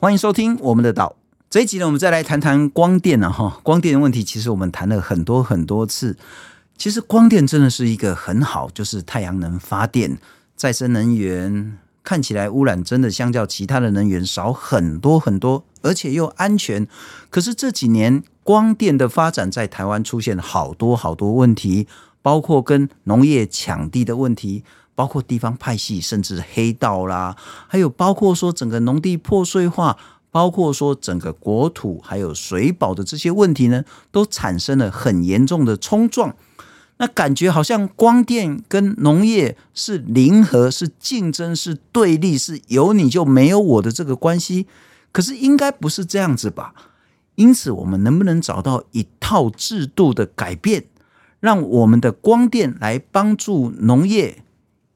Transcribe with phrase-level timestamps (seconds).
[0.00, 1.16] 欢迎收听我们的岛。
[1.50, 6.16] 这一集呢，我们再来谈谈光电啊，哈，光电的问题，其实我们谈了很多很多次。
[6.76, 10.16] 其实光电真的是一个很好，就是太阳能发电、
[10.54, 16.86] 再生能源，看起来污染真的相较其他的能源少很多很多，而且又安全。
[17.28, 21.88] 可是这几年光电的发展在台湾出现好多好多问题，
[22.22, 24.62] 包括跟农业抢地的问题。
[24.98, 27.36] 包括地方派系，甚至黑道啦，
[27.68, 29.96] 还有包括说整个农地破碎化，
[30.32, 36.34] 包括说整个国土还有水保的这些问题呢，都产生了很严重的冲撞。
[36.96, 44.66] 那感觉好像光电跟农业是零和，是竞争，是对立，是有你就没有我的这个关系。
[45.12, 46.74] 可是应该不是这样子吧？
[47.36, 50.86] 因此，我们能不能找到一套制度的改变，
[51.38, 54.42] 让我们的光电来帮助农业？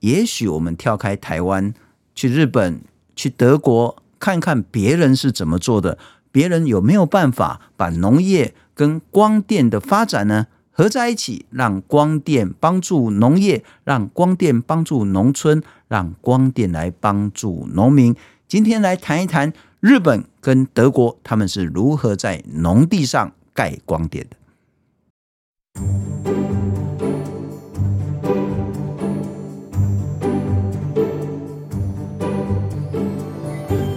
[0.02, 1.72] 也许我们跳开台湾，
[2.12, 2.80] 去日本、
[3.14, 5.96] 去德国，看看别人是怎么做的，
[6.32, 18.16] 别人有没有办法把农业跟光电的发展呢合在一起，让光电帮助农业，让光电帮助农村，让光电来帮助农民。
[18.48, 24.36] 今天来谈一谈日本跟德国，他们是如何在农地上盖光电的。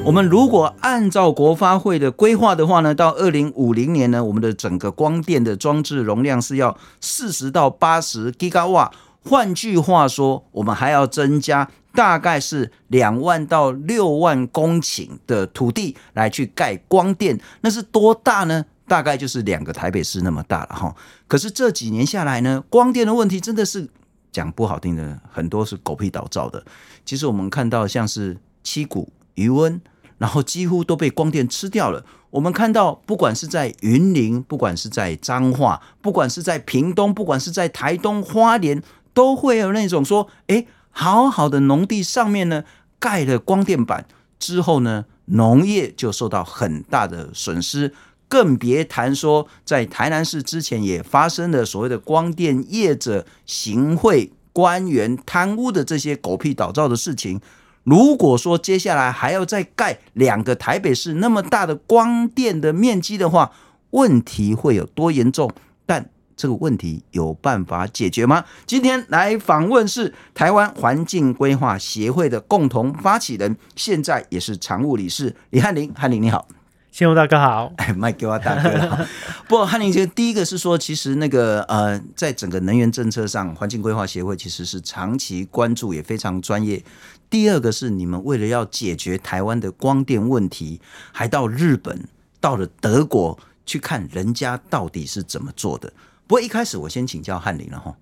[0.05, 8.91] 我们如果按照国发会的规划的话呢，到二零五零年呢，我们的整个光电的装置容量是要四十到八十吉瓦。
[9.23, 17.39] 换句话说，我们还要增加大概是两万到六万公顷的土地来去盖光电。
[17.61, 18.63] 那是多大呢？
[18.87, 20.95] 大概就是两个台北市那么大了哈。
[21.27, 23.89] 可是这几年下来呢，光电的问题真的是
[24.31, 26.63] 讲不好听的，很多是狗屁倒灶的。
[27.03, 29.79] 其实我们看到像是七股、鱼塭。
[30.17, 32.05] 然后几乎都被光电吃掉了。
[32.31, 42.63] 我们看到，不管是在云林，不管是在彰化，不管是在屏东，不管是在台东花莲，都会有那种说：哎，好好的农地上面呢，
[42.99, 44.05] 盖了光电板
[44.37, 47.93] 之后呢，农业就受到很大的损失。
[48.27, 57.39] 更别谈说，在台南市之前也发生了所谓的光电业者行贿官员贪污的这些狗屁倒灶的事情。
[57.85, 63.51] 如果说接下来还要再盖两个台北市那么大的光电的面积的话，
[63.91, 65.49] 问题会有多严重？
[65.85, 68.43] 但这个问题有办法解决吗？
[68.65, 75.93] 今天来访问是台湾环境规划协会的共同发起人，现在也是常务理事李翰林。
[75.93, 76.47] 翰林你好。
[76.95, 79.05] 信宏大哥好，哎，麦给我大哥好。
[79.49, 86.81] 不过翰林，这第一个是说，其实那个呃，在整个能源政策上，环境规划协会其实是长期关注，也非常专业。
[87.29, 90.79] 第二个是你们为了要解决台湾的光电问题，
[91.11, 92.07] 还到日本、
[92.39, 95.91] 到了德国去看人家到底是怎么做的。
[96.25, 97.93] 不过一开始我先请教翰林了哈，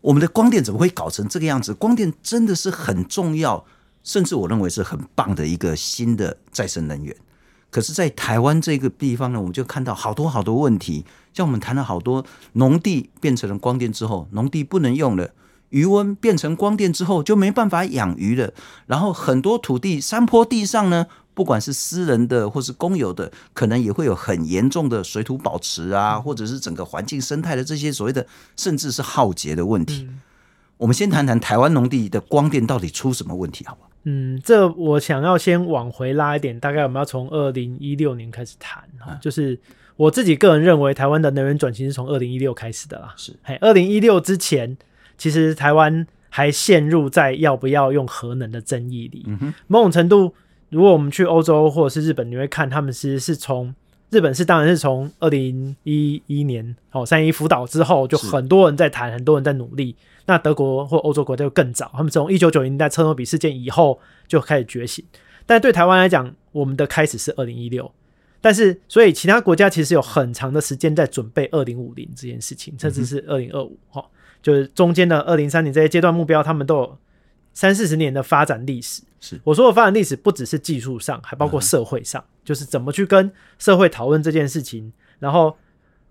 [0.00, 1.72] 我们的光电怎么会搞成这个样子？
[1.72, 3.64] 光电真的是很重要，
[4.02, 7.14] 甚至我认为是很棒的一个新的再生能源。
[7.70, 11.04] 可是，在台湾这个地方呢，我们就看到好多好多问题。
[11.32, 15.28] 像我们谈了好多农地变成了光电之后，农地不能用了；
[15.68, 18.52] 鱼温变成光电之后，就没办法养鱼了。
[18.86, 28.26] 然后很多土地山坡地上呢，不管是私人的或是公有的，可能也会有很严重的水土保持啊，或者是整个环境生态的这些所谓的，
[28.56, 30.08] 甚至是浩劫的问题。
[30.80, 33.90] 我们先谈谈台湾农地的光电到底出什么问题，好不好？
[34.04, 39.60] 嗯，这我想要先往回拉一点，大概我们要从二零一六年开始谈哈，就是
[39.96, 43.12] 我自己个人认为，台湾的能源转型是从二零一六开始的啦。
[43.18, 44.74] 是，嘿，二零一六之前，
[45.18, 49.24] 其实台湾还陷入在要不要用核能的争议里。
[49.26, 50.32] 嗯哼，某种程度，
[50.70, 53.74] 如果我们去欧洲或者是日本，你会看他们其实是从
[54.08, 59.94] 日本是当然是从二零一一年哦三一福岛之后，就很多人在谈，很多人在努力。
[60.26, 63.98] 那德国或欧洲国家就更早，他们从一九九零年代车诺比事件以后
[64.28, 65.04] 就开始觉醒。
[65.46, 67.90] 但对台湾来讲，我们的开始是二零一六，
[68.40, 74.04] 但是所以其他国家其实有很长的时间在准备二零五零这件事情，甚至是二零二五哈，
[74.42, 76.98] 就是中间的二零三零这些阶段目标，他们都有
[77.52, 79.02] 三四十年的发展历史。
[79.20, 85.56] 是我说的发展历史，不只是技术上，还包括社会上，就是怎么去跟社会讨论这件事情，然后。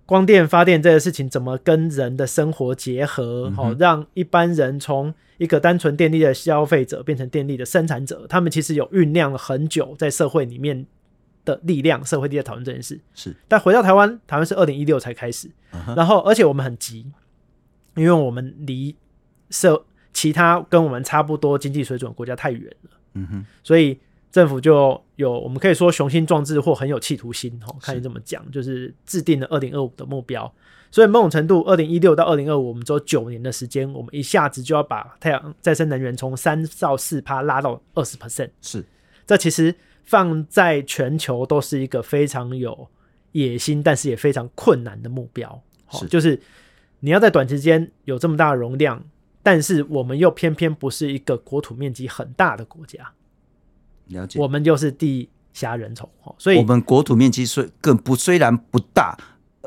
[0.10, 3.52] 光电发电这个事情怎么跟人的生活结合？
[3.52, 10.84] 好、嗯，让一般人从一个单纯电力的消费者变成电力的生产者，他们其实有酝酿了很久在社会里面
[11.46, 13.00] 的力量，社会力在讨论这件事。
[13.14, 17.06] 是，但回到台湾，台湾是二零一六才开始，嗯，然后而且我们很急，
[17.96, 18.96] 因为我们离
[19.52, 22.90] 社其他跟我们差不多经济水准的国家太远了。
[23.14, 24.00] 嗯哼，所以
[24.32, 30.50] 政府就有我们可以说雄心壮志或很有企图心哦，看你怎么讲，就是制定了二零二五的目标。
[30.90, 38.50] 所以某种程度，二零一六到二零二五，我们只有九年的时间，我们一下子就要把太阳再生能源从三到四趴拉到二十 percent。
[38.62, 38.82] 是，
[39.28, 39.76] 这其实
[40.06, 42.88] 放在全球都是一个非常有
[43.34, 45.62] 野心，但是也非常困难的目标。
[45.92, 46.40] 是，就是
[47.02, 49.04] 你要在短时间有这么大的容量，
[49.44, 53.12] 但是我们又偏偏不是一个国土面积很大的国家。
[54.10, 56.08] 了解，我们就是地狭人稠，
[56.38, 59.18] 所以我们国土面积虽更不虽然不大。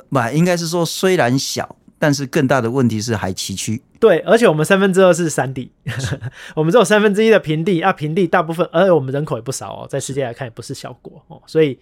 [0.09, 3.81] 不，应该是说虽然小，但是更大的问题是还崎岖。
[3.99, 5.71] 对，而且我们三分之二是山地，
[6.57, 11.79] 我们只有三分之一的平地啊，平地大部分，而且我们人口也不少哦，在世界来看也不是小国哦，所以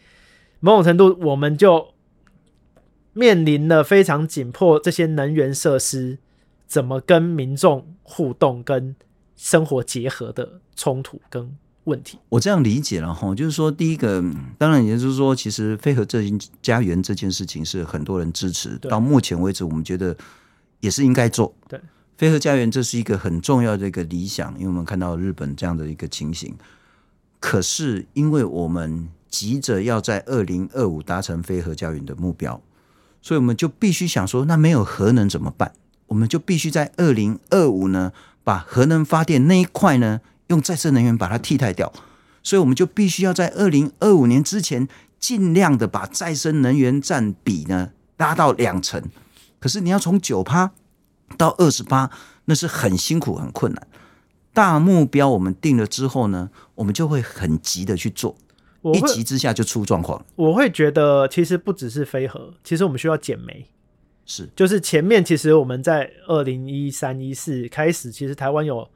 [0.60, 1.94] 某种程度我们就
[3.14, 6.18] 面临了非常紧迫，这些能源设施
[6.66, 8.94] 怎么跟民众互动、跟
[9.34, 11.56] 生活结合的冲突跟。
[11.90, 14.22] 问题，我这样理解了哈，就是说，第一个，
[14.56, 16.06] 当然也就是说，其实非核
[16.62, 20.16] 家园这件事情是很多人支持，到目前为止，我们觉得
[20.78, 21.52] 也是应该做。
[21.68, 21.80] 对，
[22.16, 26.54] 非核家园这是一个很重要的一个理想，因为我们看到日本这样的一个情形。
[27.40, 32.62] 可是，因为我们急着要在二零二五达成非核家园的目标，
[33.20, 35.72] 所以我们就必须想说，那没有核能怎么办？
[36.06, 38.12] 我们就必须在二零二五呢，
[38.44, 40.20] 把核能发电那一块呢。
[40.50, 41.92] 用再生能源把它替代掉，
[42.42, 44.88] 所以我们就必须要在二零二五年之前
[45.18, 49.00] 尽量的把再生能源占比呢拉到两成。
[49.60, 50.72] 可是你要从九趴
[51.36, 52.10] 到二十八，
[52.46, 53.86] 那是很辛苦很困难。
[54.52, 58.36] 大目标我们定了之后呢，我们就会很急的去做，
[58.92, 60.24] 一急之下就出状况。
[60.34, 63.68] 我会觉得其实不只是飞核，其实我们需要减煤。
[64.26, 68.88] 是，就是前面其实我们在二零一三一四开始，其实台湾有。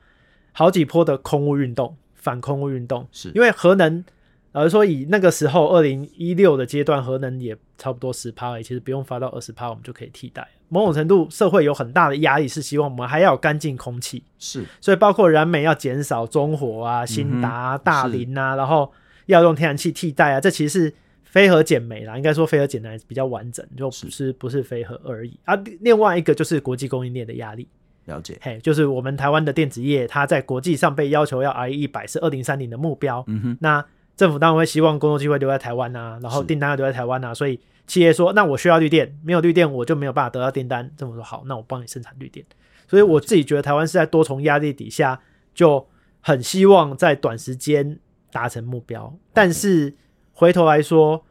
[0.56, 4.04] 好几波的空污运动，反空污运动，是因为核能，
[4.52, 10.46] 而说以那个时候二零一六的阶段，核能也差不多十趴，其实不用发到二十趴，我们就可以替代。
[10.68, 14.22] 某种程度，社会有很大的压力，是希望我们还要有干净空气。
[14.38, 18.90] 是，所以包括燃煤要减少中火啊、新达、啊、大林啊，然后
[19.26, 22.16] 要用天然气替代啊，这其实是非核减煤啦。
[22.16, 25.54] 应该说非核减煤比较完整，就不是，是不是非核而已啊。
[25.80, 27.68] 另外一个就是国际供应链的压力。
[28.06, 33.24] 了解，嘿，就是我们台湾的电子业，它在国际上被要求要 RE 一百是二零三零的目标。
[33.26, 33.84] 嗯哼，那
[34.16, 40.90] 政府当然会希望工作机会留在台湾啊，然后订单要留在台湾啊，所以企业说，那我需要绿电，没有绿电我就没有办法得到订单。
[40.96, 42.44] 政府说好，那我帮你生产绿电。
[42.86, 45.20] 所以我自己觉得台湾是在多重压力底下，
[45.54, 45.86] 就
[46.20, 47.98] 很希望在短时间
[48.30, 49.12] 达成目标。
[49.32, 49.94] 但是
[50.32, 51.24] 回头来说，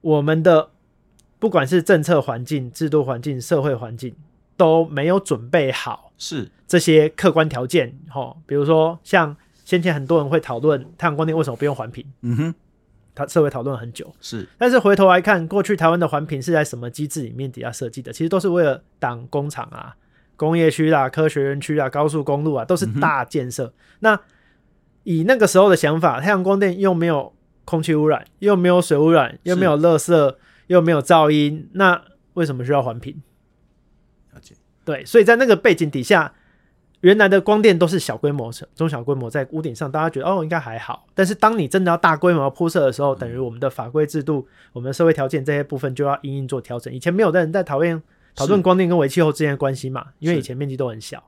[0.00, 0.70] 我们的
[1.38, 4.14] 不管是政策环境、制度环境、社会环境。
[4.56, 12.54] 都没有准备好，是这些客观条件，哈，比如说像先前很多人会讨论太阳光电为什么不用环评，嗯哼，
[13.14, 18.12] 他社会讨论很久，是，但是回头来看，过去台湾的环评是在什么机制里面底下设计的？
[18.12, 19.96] 其实都是为了挡工厂啊、
[20.36, 23.66] 工业区啦、科学园区啊、高速公路啊，都是大建设。
[23.66, 24.20] 嗯、那
[25.04, 27.32] 以那个时候的想法，太阳光电又没有
[27.64, 30.36] 空气污染，又没有水污染，又没有垃圾，
[30.68, 32.02] 又没有噪音，那
[32.34, 33.22] 为什么需要环评？
[34.84, 36.32] 对，所以在那个背景底下，
[37.00, 41.06] 原来的光电都是小规模、中小规模在屋顶上，大家觉得哦应该还好。
[41.14, 46.92] 但是当你真的要大规模铺设的时候，等于我们的法规制度、我们的社会条件这些部分就要因应做调整。
[46.92, 48.02] 以前没有的人在讨论
[48.34, 51.22] 讨论光电跟微气候之间的关系嘛，因为以前面积都很小。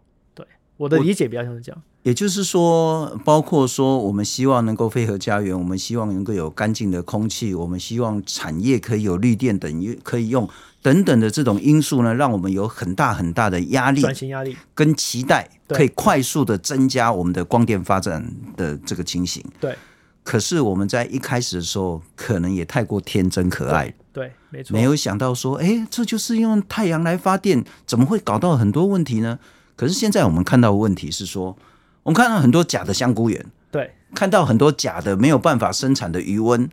[0.79, 1.83] 对，我的理解比较像是这样。
[2.03, 10.49] 也就是说，包括说我们希望能够飞核家园，我们希望能够有干净的空气，我们希望产业可以有绿电等于可以用。
[10.83, 18.25] 等等的这种因素呢，让我们有很大很大的压力，转型压力跟期待，可以快速的增加我们的光电发展
[18.57, 19.45] 的这个情形。
[19.59, 19.77] 对，
[20.23, 23.93] 可是我们在一开始的时候，可能也太过天真可爱。
[24.13, 29.41] 对，没错，没有想到说，哎，这就是用太阳来发电，怎么会搞到很多问题呢？
[29.77, 31.57] 可是现在我们看到的问题是说，
[32.03, 36.69] 我们看到很多假的香菇园，对，看到很多假的没有办法生产的鱼温，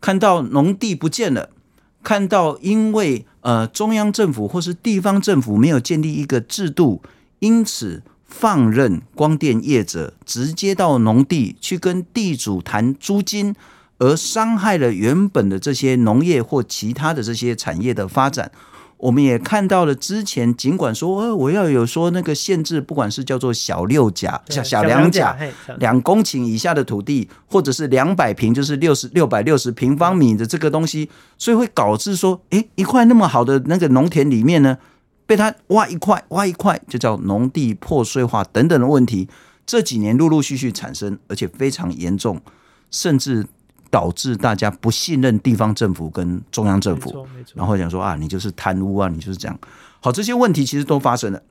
[0.00, 1.50] 看到农地不见了。
[2.02, 7.02] 看到，因为呃中央政府或是地方政府没有建立一个制度，
[7.40, 13.56] 因此放任光电业者直接到农地去跟地主谈租金，
[13.98, 18.52] 而伤害了原本的这些农业或其他的这些产业的发展。
[18.98, 25.36] 我们也看到了，之前尽管说，呃，我要有说那个限制，不管是叫做小六甲、小小两甲，
[25.78, 34.78] 两公顷以下的土地，或者是两百平，就是六十六百六十平方米的这个东西，所以会导致说，诶，一块那么好的那个农田里面呢，
[35.26, 39.28] 被他挖一块，挖一块，就叫农地破碎化等等的问题，
[39.66, 42.40] 这几年陆陆续续产生，而且非常严重，
[42.90, 43.46] 甚至
[43.90, 49.58] 导致大家不信任地方政府跟中央政府，然后讲说啊，你就是贪污啊，你就是这样。
[50.00, 51.42] 好，这些问题其实都发生了，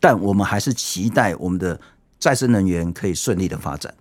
[0.00, 1.80] 但我们还是期待我们的
[2.18, 3.94] 再生能源可以顺利的发展。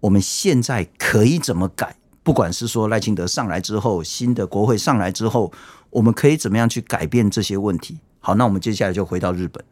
[0.00, 1.96] 我们现在可以怎么改？
[2.22, 5.52] 不管是说赖清德上来之后，新的国会上来之后，
[5.88, 7.98] 我们可以怎么样去改变这些问题？
[8.20, 9.64] 好，那我们接下来就回到日本。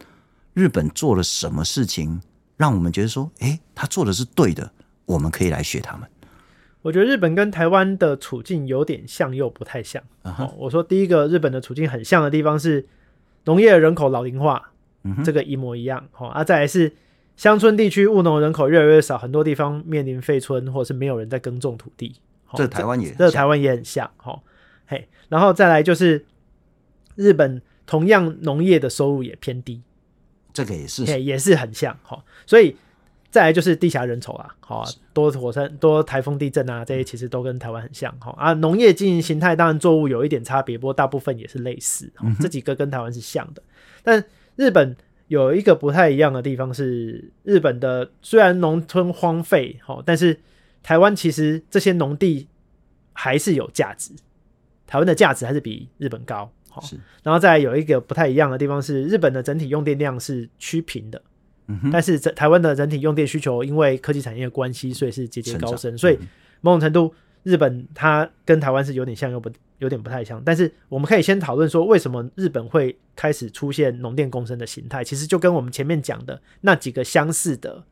[0.55, 2.21] 日本做了什么事情，
[2.57, 4.73] 让我们觉得说，诶，他做的是对的，
[5.05, 6.09] 我们可以来学他们。
[6.89, 10.03] 我觉得日本跟台湾的处境有点像，又不太像。
[10.23, 10.45] Uh -huh.
[10.47, 12.87] 哦，我说第一个，日本的处境很像的地方是
[13.45, 14.73] 农业人口老龄化
[15.05, 15.23] ，uh -huh.
[15.23, 16.09] 这个一模一样。
[16.13, 16.91] 好，哦，啊，再来是
[17.37, 22.17] 乡村地区务农人口越来越少，很多地方面临废村，或者是没有人在耕种土地。
[22.49, 24.11] 哦，这台湾也这台湾也很像。
[24.17, 24.41] 好，哦，
[24.87, 26.25] 嘿，然后再来就是
[27.17, 29.83] 日本同样农业的收入也偏低，
[30.55, 31.95] 这个也是，也是很像。
[32.03, 32.75] 好，哦，所以。
[33.39, 38.53] 再来就是地狭人稠啊，好啊，多火山、多台风、地震啊，这些其实都跟台湾很像，哈啊。
[38.55, 43.63] 农业经营形态当然作物有一点差别，不过大部分也是类似，这几个跟台湾是像的。
[44.03, 44.25] 但
[44.57, 44.97] 日本
[45.29, 50.37] 有一个不太一样的地方是，日本的虽然农村荒废，哈，但是
[50.83, 52.49] 台湾其实这些农地
[53.13, 54.11] 还是有价值，
[54.85, 56.83] 台湾的价值还是比日本高，好。
[57.23, 61.23] 然后再来有一个不太一样的地方是，日本的整体用电量是趋平的。
[61.93, 65.99] 但是在台湾的整体用电需求，因为科技产业的关系，所以是节节高升。
[65.99, 66.19] 所以
[66.63, 70.43] 某种程度，日本它跟台湾是有点像，又不有点不太像。
[70.43, 75.05] 但是我们可以先讨论说，为什么日本会开始出现农电共生的形态？
[75.05, 77.85] 其实就跟我们前面讲的那几个相似的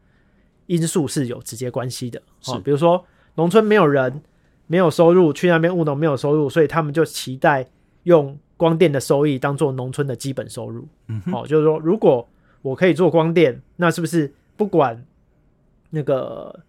[0.64, 2.22] 因素是有直接关系的。
[2.40, 3.04] 是，比如说
[3.34, 4.22] 农村没有人，
[4.68, 7.66] 没有收入，去那边务农没有收入，所以他们就期待
[8.04, 10.88] 用光电的收益当做农村的基本收入。
[11.08, 12.26] 嗯，好，就是说如果。
[12.66, 15.04] 我可以做光电，那是不是不管
[15.90, 16.64] 那个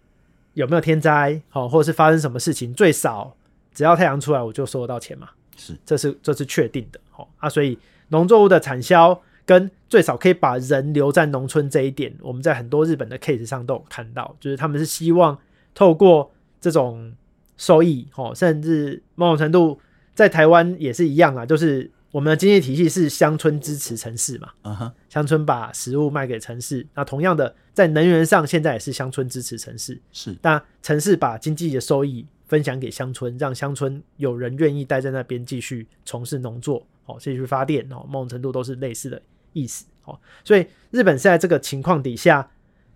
[0.54, 3.34] 有没有天灾，好，或者是发生什么事情，最少
[3.74, 5.28] 只要太阳出来，我就收得到钱嘛？
[5.56, 7.48] 是，这是这是确定的，好啊。
[7.48, 7.76] 所以
[8.10, 15.36] 农作物的产销跟最少可以把人留在农村这一点，我们在很多日本的 case 上都有看到，就是他们是希望
[15.74, 17.12] 透过这种
[17.56, 19.80] 收益，哦，甚至某种程度
[20.14, 21.90] 在台湾也是一样啊，就是。
[22.10, 24.94] 我们的经济体系是乡村支持城市嘛？
[25.10, 26.86] 乡村把食物卖给城市。
[26.94, 30.00] 那同样的，在能源上，现在也是乡村支持城市。
[30.10, 39.20] 是，那城市把经济的收益分享给乡村，让乡村有人愿意待在那边继续从事农作，哦，继续发电，哦，某种程度都是类似的
[39.52, 39.84] 意思。
[40.04, 42.50] 哦，所以日本是在这个情况底下，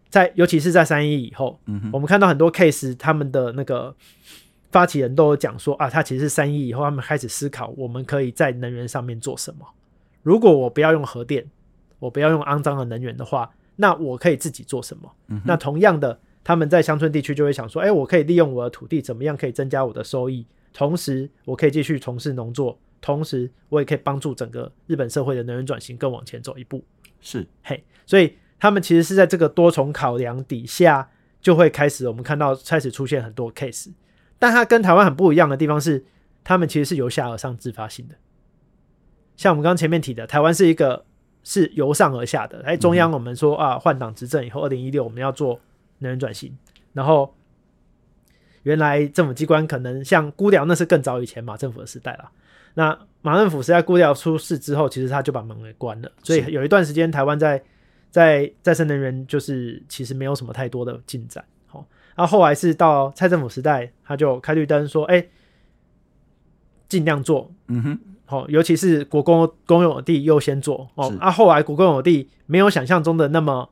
[0.08, 3.94] 在尤其是在三一以后，嗯，我们看到很多 case，他们的那个。
[4.72, 9.64] 发起人都有讲说啊，他其实是三一以后，他们开始思考，我们可以在能源上面做什么。
[10.22, 11.46] 如果我不要用核电，
[11.98, 15.12] 我不要用肮脏的能源的话，那我可以自己做什么？
[15.28, 20.46] 嗯、那同样的，他们在乡村地区就会想说，哎、欸，我可以利用我的土地，怎么样可以增加我的收益？
[20.72, 26.82] 同时，我可以继续从事农作，同时我也可以帮助整个日本社会的能源转型更往前走一步。
[27.20, 31.10] 是，嘿，所以他们其实是在这个多重考量底下，
[31.42, 33.90] 就会开始我们看到开始出现很多 case。
[34.42, 36.04] 但它跟台湾很不一样的地方是，
[36.42, 38.16] 他们其实是由下而上自发性的。
[39.36, 41.04] 像我们刚刚前面提的，台湾是一个
[41.44, 42.60] 是由上而下的。
[42.64, 45.60] 哎，中央我们说啊，换党执政以后，二零一六我们要做
[45.98, 46.58] 能源转型，
[46.92, 47.32] 然后
[48.64, 52.28] 原来政府机关可能像估寮，那是更早以前马政府的时代了。
[52.74, 56.10] 那马政府是在估寮出事之后，其实他就把门给关了。
[56.24, 57.62] 所以有一段时间，台湾在
[58.10, 61.44] 在再生能源就是其实没有什么太多的进展。
[62.14, 65.26] 然后后来是到蔡政府时代，他就开绿灯说：“哎，
[66.88, 71.10] 尽量做，嗯哼，好，尤其是国公公有地优先做哦。
[71.18, 73.70] 啊，后来国公有地没有想象中的那么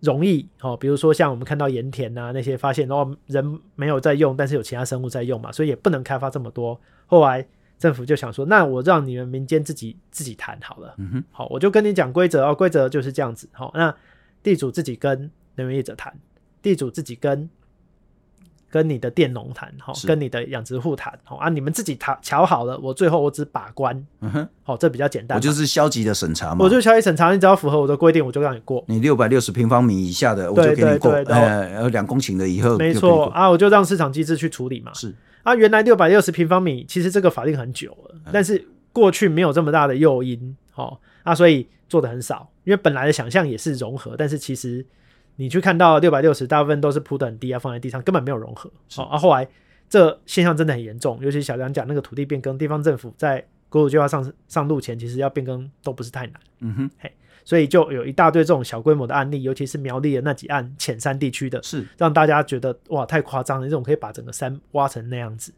[0.00, 0.74] 容易哦。
[0.74, 6.80] 比如说像我们看到盐田啊那些发现，然后人没有在用，但是有其他生物在用嘛，所以也不能开发这么多。
[7.04, 7.46] 后来
[7.78, 13.46] 政府就想说，那我让你们民间自己自己谈好了，嗯哼，好，我就跟你讲规则哦，规则就是这样子。
[13.52, 13.94] 好，那
[14.42, 16.10] 地主自己跟能源业者谈。”
[16.64, 17.48] 地主自己跟
[18.70, 25.36] 跟你的佃农谈，好，跟你的养殖户谈，好啊，你们自己谈瞧好了，我最后我只把关，嗯哼，好，这比较简单。
[25.36, 28.82] 我就是消极的审查嘛，我就消极审查，你只要符合我的规定，我就让你过。
[28.88, 31.12] 你六百六十平方米以下的，我就给你过。
[31.12, 34.92] 呃，两公顷的以后，没错啊，我就让市场机制去处理嘛。
[34.94, 44.84] 是啊，原来六百六十平方米，其实这个法令很久了，但是过去没有这么大的诱因，好啊，所以做的很少，因为本来的想象也是融合，但是其实。
[45.36, 48.70] 你去看到六百六十，大部分都是铺的很低啊，放在地上根本没有融合。
[48.94, 49.48] 好，啊，后来
[49.88, 56.34] 这现象真的很严重，尤其小梁讲那个土地变更，地方政府在国土计划上上路前，其实要变更都不是太难。
[56.60, 57.12] 嗯哼，嘿，
[57.44, 65.52] 所以就有一大堆这种小规模的案例，尤其是苗栗的那几案浅山地区的，是让大家觉得哇太夸张了，这种可以把整个山挖成那样子。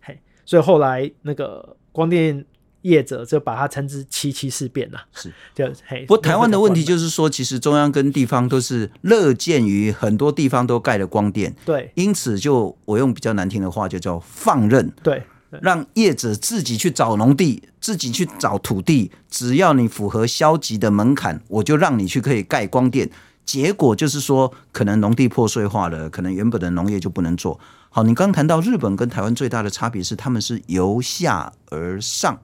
[0.00, 2.44] 嘿，所以后来那个光电。
[2.88, 6.00] 业者就把它称之“七七事变”了，是就嘿。
[6.06, 15.22] 不过台湾的问题就是说，其实中央跟地方都是乐见于很多地方都盖了光电，对，因此就我用比较难听的话，就叫放任，对，
[15.62, 23.10] 让业者自己去找农地，自己去找土地，只要你符合消极的门槛，我就让你去可以盖光电。
[23.44, 27.58] 结果就是说，可能农地破碎化了，可能原本的农业就不能做。
[27.88, 32.38] 好，你刚谈到日本跟台湾最大的差别是，他们是由下而上。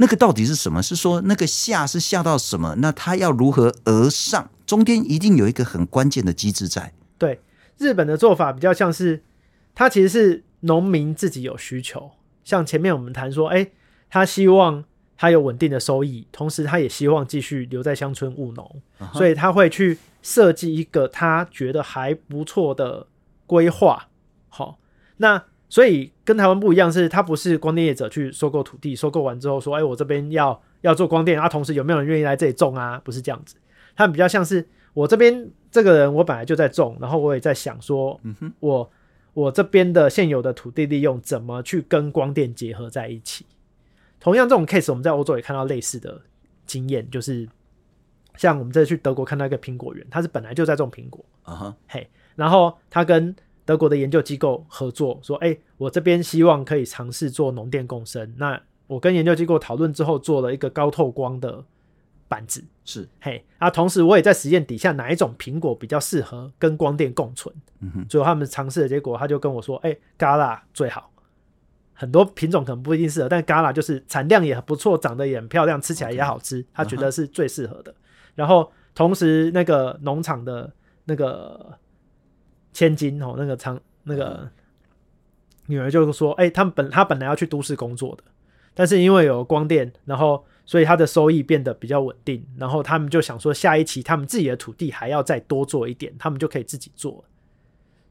[0.00, 0.82] 那个到底是什么？
[0.82, 2.76] 是说那个下是下到什么？
[2.78, 4.50] 那他要如何而上？
[4.64, 6.94] 中间一定有一个很关键的机制在。
[7.18, 7.38] 对，
[7.76, 9.22] 日本的做法比较像是，
[9.74, 12.12] 他其实是农民自己有需求，
[12.44, 13.70] 像前面我们谈说，哎，
[14.08, 14.82] 他希望
[15.18, 19.18] 他有稳定的收益，同时他也希望继续留在乡村务农，uh-huh.
[19.18, 23.06] 所以他会去设计一个他觉得还不错的
[23.46, 24.08] 规划。
[24.48, 24.78] 好，
[25.18, 25.44] 那。
[25.72, 33.00] 所以跟台湾不一样，是它不是光电业者去收购土地，收购完之后说，哎，我这边要要做光电啊，同时有没有人愿意来这里种啊？
[33.04, 33.56] 不是这样子，
[33.96, 38.88] 他们比较像是我这边这个人，我本来就在种，然后我也在想说，嗯哼，我
[39.34, 43.44] 我这边的现有的土地利用怎么去跟光电结合在一起？
[44.20, 46.20] 同样这种 case，我们在欧洲也看到类似的
[46.64, 47.48] 经验，就是
[48.36, 53.34] 像我们这次去德国看到一个苹果园，他是本来就在种苹果，啊哈，嘿，然后他跟
[53.70, 58.34] 德国的研究机构合作说：“哎，我这边希望可以尝试做农电共生。
[58.36, 61.64] 那我跟研究机构讨论之后，做了一个高透光的
[62.26, 62.64] 板子。
[62.84, 67.54] 是，嘿，啊，同时我也在实验底下哪一种苹果比较适合跟光电共存。
[67.78, 71.12] 嗯哼，最后他们尝试的结果，他就跟我说：哎，Gala 最好。
[71.92, 77.94] 很多品种可能不一定适合，但 Gala 就是产量也很不错，长得也很漂亮，吃起来也好吃，他觉得是最适合的。
[78.34, 80.72] 然后同时那个农场的
[81.04, 81.78] 那个。”
[82.72, 84.48] 千金哦，那个长那个
[85.66, 88.24] 女儿就说：“哎、欸，他们本他本来要去都市工作的，
[88.74, 92.44] 但是因为有光电，然后所以他的收益变得比较稳定。
[92.56, 97.24] 然后他们就想说，下一期他们自己的土地还要再多做一点，他们就可以自己做。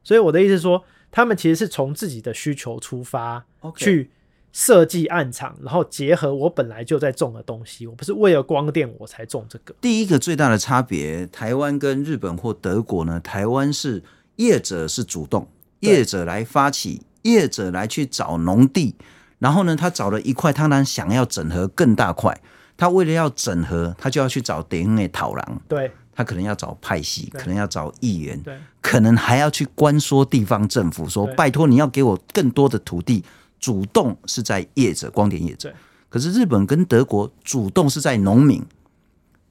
[0.04, 3.46] 所以我的意思是说，他们其实是从自己的需求出发
[3.76, 4.10] 去
[4.54, 7.86] 设计案场，然后结合我本来就在种的东西。
[7.88, 9.76] 我不是为了光电我才种这个。
[9.82, 13.20] 第一个最大的差别，台湾跟日本或德国呢？
[13.20, 14.02] 台湾是。
[14.40, 15.46] 业者是主动，
[15.82, 18.96] 业者来发起，业者来去找农地，
[19.38, 22.40] 然后呢，他找了一块，他呢想要整合更大块，
[22.78, 33.22] 他为了要整合，他就要去找地方的土地，对，他可能要找派系，可能要找议员，对，可能还要去关说地方政府，说拜托你要给我更多的土地，
[33.60, 35.74] 主动是在业者，光点业者，
[36.08, 38.64] 可是日本跟德国主动是在农民，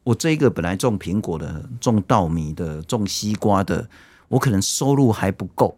[0.05, 3.87] 我这一个本来种苹果的，种稻米的，种西瓜的。
[4.29, 5.77] 我可能收入还不够，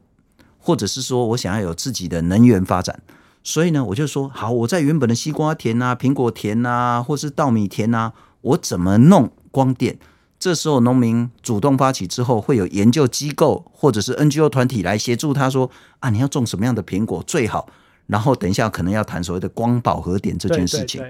[0.59, 3.01] 或者是说我想要有自己的能源发展，
[3.43, 9.99] 所以呢，我就说好，我在原本的西瓜田啊、苹果田啊，或是稻米田啊，我怎么弄光电？
[10.39, 17.69] 这时候农民主动发起之后，会有研究机构或者是 NGO 团体来协助他说啊，你要种什么样的苹果最好？
[18.07, 21.01] 然后等一下可能要谈所谓的光饱和点这件事情，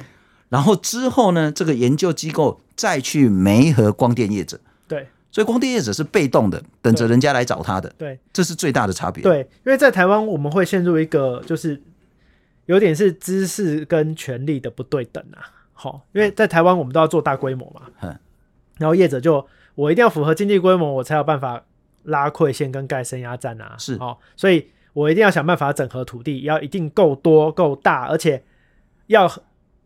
[0.50, 5.09] 然后之后呢，这个研究机构再去媒合光电业者，对。
[5.32, 7.92] 所以光电业者是被动的，等着人家来找他的。
[7.96, 9.22] 对，这是最大的差别。
[9.22, 11.80] 对，因为在台湾我们会陷入一个就是
[12.66, 15.38] 有点是知识跟权力的不对等啊。
[15.72, 18.18] 好，因为在台湾我们都要做大规模嘛，嗯，
[18.78, 21.64] 然后业者就我一定要符合经济规模，我才有办法
[22.02, 23.76] 拉馈线跟盖升压站啊。
[23.78, 28.42] 是，哦，所以我一定要想办法整合土地，要一定够多够大，而且
[29.06, 29.30] 要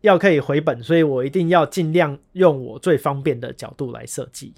[0.01, 4.53] 要可以回本，所以我一定要尽量用我最方便的角度来设计。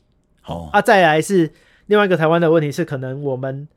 [0.48, 1.52] 哦，啊，再来是
[1.86, 3.68] 另外一个台湾的问题是，可能我们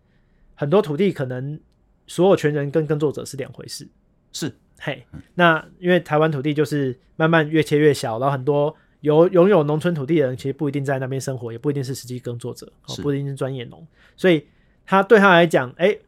[0.55, 1.61] 很多土地可能
[2.07, 3.87] 所有权人跟耕作者是两回事。
[4.33, 5.05] 是，嘿，
[5.35, 14.47] 那因为台湾土地就是慢慢越切越小，然后很多有拥有农村土地的人其实不一定在那边生活，也不一定是实际耕作者，哦，不一定是专业农，所以
[14.87, 15.99] 他对他来讲，哎，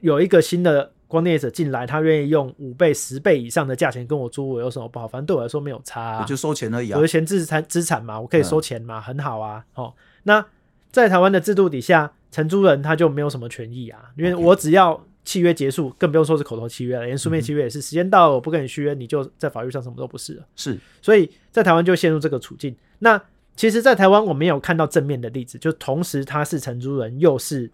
[0.00, 0.92] 有一个新的。
[1.08, 5.06] 光电业者进来，他愿意用五倍、十倍以上的价钱跟我租，我有什么不好？
[5.06, 6.96] 反正对我来说没有差，啊，我就收钱而已啊。
[6.96, 9.64] 我的闲置产资产嘛，我可以收钱嘛，嗯、很好啊。
[9.74, 10.44] 哦，那
[10.90, 20.44] 在台湾的制度底下，承租人他就没有什么权益啊，因为我只要契约结束，更不用说是口头契约了，连书面契约也是，时间到了我不跟你续约，你就在法律上什么都不是了。
[20.56, 22.74] 是，所以在台湾就陷入这个处境。
[22.98, 23.22] 那
[23.54, 27.70] 其实，在台湾我没有看到正面的例子，就同时他是承租人又是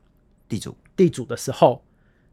[0.49, 1.83] 地主，地主的时候。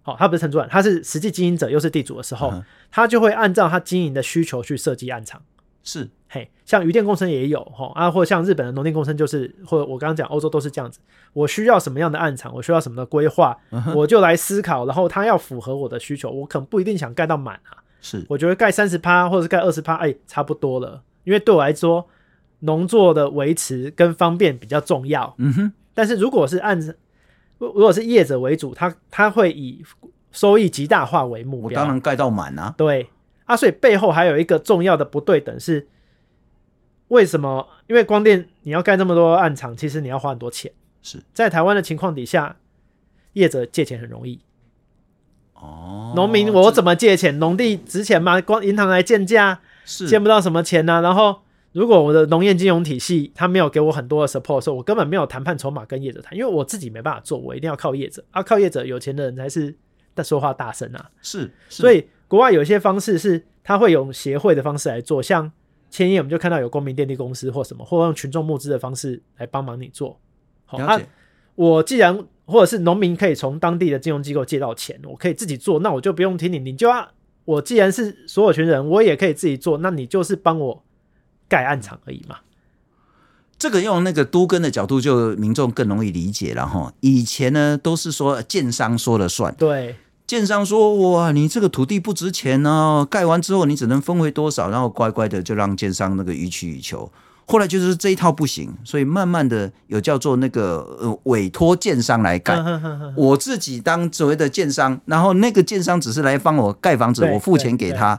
[0.10, 5.42] 好，他不是承租人，他是实际经营者又是地主的时候，嗯、他就会按照他经营的需求去设计案场。
[5.84, 11.00] 是，嘿，像渔电共生也有哈啊，或像日本的农电共生，就是或者我刚刚讲欧洲都是这样子。
[11.34, 17.84] 我需要什么样的案场，我需要什么的规划，嗯、 我就来思考，然后他要符合我的需求，我可能不一定想盖到满啊。
[18.02, 21.02] 是，我觉得盖三十趴或者是盖二十趴，哎，差不多了。
[21.24, 22.08] 因为对我来说，
[22.60, 25.34] 农作的维持跟方便比较重要。
[25.38, 25.72] 嗯哼。
[25.94, 26.80] 但是如果是按
[27.60, 29.84] 如果是业者为主，他他会以
[30.32, 31.82] 收益极大化为目标。
[31.82, 32.74] 我当然盖到满啊。
[32.78, 33.10] 对
[33.46, 35.88] 啊，所以背后还有一个重要的不对等是，
[37.10, 37.68] 为什么？
[37.88, 40.72] 因为光电你要盖这么多暗场，其实你要花很多钱。
[41.02, 42.56] 是在台湾的情况底下，
[43.34, 44.40] 业者借钱很容易。
[45.54, 47.38] 哦，农民我怎么借钱？
[47.40, 48.40] 农地值钱吗？
[48.40, 51.02] 光银行来建价，是借不到什么钱呢、啊。
[51.02, 51.42] 然后。
[51.72, 59.76] 如果我的农业金融体系它没有给我很多的 support 的时候，我根本没有谈判筹码跟业者谈，因为我自己没办法做，我一定要靠业者啊，靠业者有钱的人才是
[60.16, 61.12] 在说话大声啊。
[61.22, 65.52] 是，是，所以国外有一些方式是他会用协会的方式来做，像
[65.92, 70.20] 千叶我们就看到有公民电力公司或什么，或用群众募资的方式来帮忙你做。
[70.66, 71.02] 好，那、啊、
[71.54, 77.08] 我既然或者是农民可以从当地的金融机构借到钱，我可以自己做，那我就不用听你，你就要
[77.46, 80.84] 我既然是所有权人，我也可以自己做，那你就是帮我。
[81.50, 82.38] 盖暗场而已嘛，
[83.58, 86.94] 这个用那个都根的角度，就民众更容易理解了哈。
[87.02, 97.12] 以前呢，都是说建商说了算，对，建商说哇，你这个土地不值钱哦，盖完之后你只能分回多少，然后乖乖的就让建商那个予取予求。
[97.52, 102.56] 后来就是这一套不行，所以慢慢的有叫做那个呃委托建商来盖，
[103.18, 108.10] 我自己当所谓的建商，然后那个建商只是来帮我盖房子，我付钱给他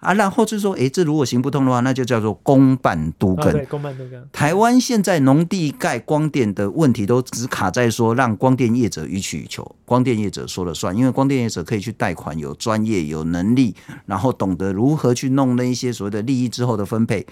[0.00, 3.52] 啊，然后就说，哎，这如果行不通的话，那就叫做公办都更。
[3.52, 4.26] 对，公办都更。
[4.32, 13.74] 台湾现在农地盖光电的问题都只卡在说让光电业者予取予求，光电业者说了算，因为光电业者可以去贷款，有专业、有能力，
[14.06, 17.26] 然后懂得如何去弄那一些所谓的利益之后的分配。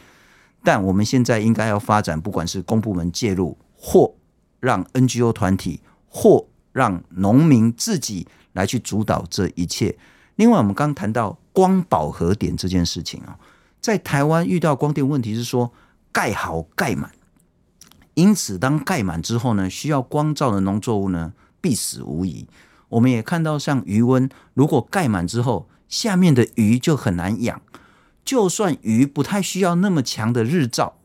[0.67, 4.17] 但我们现在应该要发展，不管是公部门介入，或
[4.59, 9.97] 让 NGO 团体，或让农民自己来去主导这一切。
[10.35, 13.39] 另外，我们刚谈到光饱和点这件事情啊，
[13.81, 15.73] 在台湾遇到光电问题是说
[16.11, 17.13] 盖好盖满，
[18.15, 22.49] 因此当盖满之后呢，需要光照的农作物呢必死无疑。
[22.89, 27.63] 我们也看到像鱼温，如果盖满之后，下面的鱼就很难养。
[28.27, 30.99] 就算鱼不太需要那么强的日照，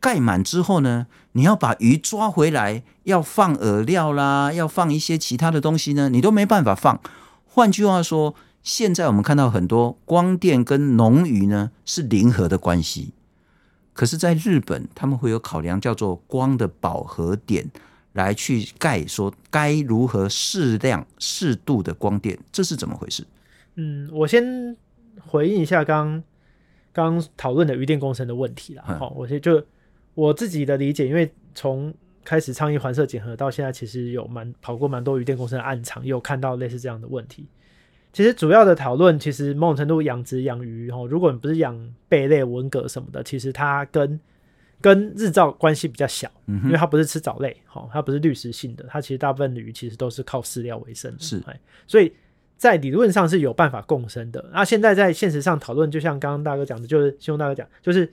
[0.00, 7.00] 盖满之后呢，你要把鱼抓回来，要放饵料啦，要放一些其他的东西呢，你都没办法放。
[7.44, 13.12] 换句话说，现在我们看到很多光电跟农渔呢是零和的关系，
[13.92, 17.68] 可是，在日本他们会有考量，叫做光的饱和点，
[18.12, 23.26] 来去盖说该如何适量适度的光电，这是怎么回事？
[23.74, 24.76] 嗯，我先
[25.20, 26.22] 回应一下刚。
[26.94, 29.60] 刚讨论的渔电工程的问题了，好、嗯，我先就
[30.14, 31.92] 我自己的理解，因为从
[32.24, 37.48] 开始倡议环社检核到现在，其实有蛮跑过蛮多渔电工程的暗场，也有看到类似这样的问题。
[38.12, 41.76] 其实主要的讨论，其实某种程度养殖养鱼，哦，如果你不是养
[42.08, 44.20] 贝类、文蛤什么的，其实它跟
[44.80, 51.42] 跟日照关系比较小，嗯，因为它不是吃藻类，哈，它不是滤食性的，它其实大部分的鱼其实都是靠饲料为生的，是，
[51.88, 52.12] 所以。
[52.56, 58.06] 在理论上是有办法共生的，那现在在现实上讨论，就像刚刚大哥讲的，就是希望大哥讲，就是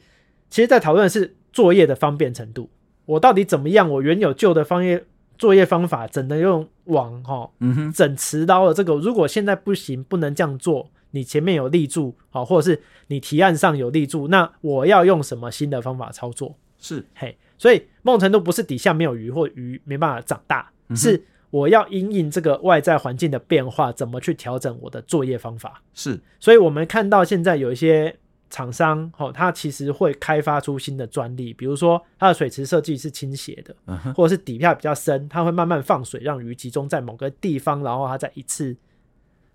[0.50, 2.70] 其实，在讨论的是作业的方便程度，
[3.06, 5.06] 我到底怎么样，我原有旧的方业
[5.38, 16.58] 作业方法，怎能用网哈，嗯哼，整持刀的这个，如果现在不行，不能这样做，你前面有立柱，好，或者是你提案上有立柱，那我要用什么新的方法操作？
[16.78, 21.24] 是，嘿，所以某种程度不是底下没有鱼或鱼没办法长大，嗯、是。
[21.52, 25.84] 我要因应这个外在环境的变化，怎么去调整我的作业方法？
[25.94, 28.18] 是，所以我们看到现在有一些
[28.50, 33.76] 厂商，哦，它其实会开发出新的专利，比如说它的水池设计是倾斜的，
[34.14, 38.76] 或者是底下比较深，它会慢慢放水，让鱼集中在某个地方，然后它再一次，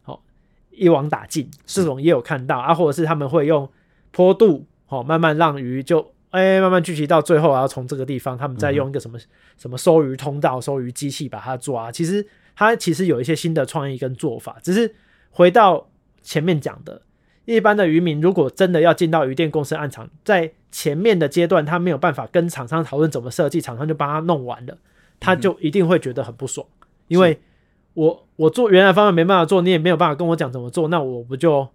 [0.04, 0.20] 哦，
[0.70, 1.50] 一网打尽。
[1.64, 3.68] 这种也有看到啊，或者是他们会用
[4.12, 6.12] 坡度，哦，慢慢让鱼就。
[6.36, 9.22] 哎，慢慢聚集到最后，然后从这个地方，他们再用一个什么、嗯、
[9.56, 11.90] 什么收鱼通道、收鱼机器把它抓。
[11.90, 14.58] 其实它其实有一些新的创意跟做法。
[14.62, 14.94] 只是
[15.30, 15.88] 回到
[16.20, 17.00] 前面讲的，
[17.46, 24.76] 一般的渔民如果真的要进到鱼电共生暗场，在前面的阶段，他没有办法跟厂商讨论怎么设计，厂商就帮他弄完了，
[25.18, 26.66] 他就一定会觉得很不爽，
[27.08, 27.40] 因为
[27.94, 31.66] 我我做原来方案没办法做，你也没有办法跟我讲怎么做，那我不就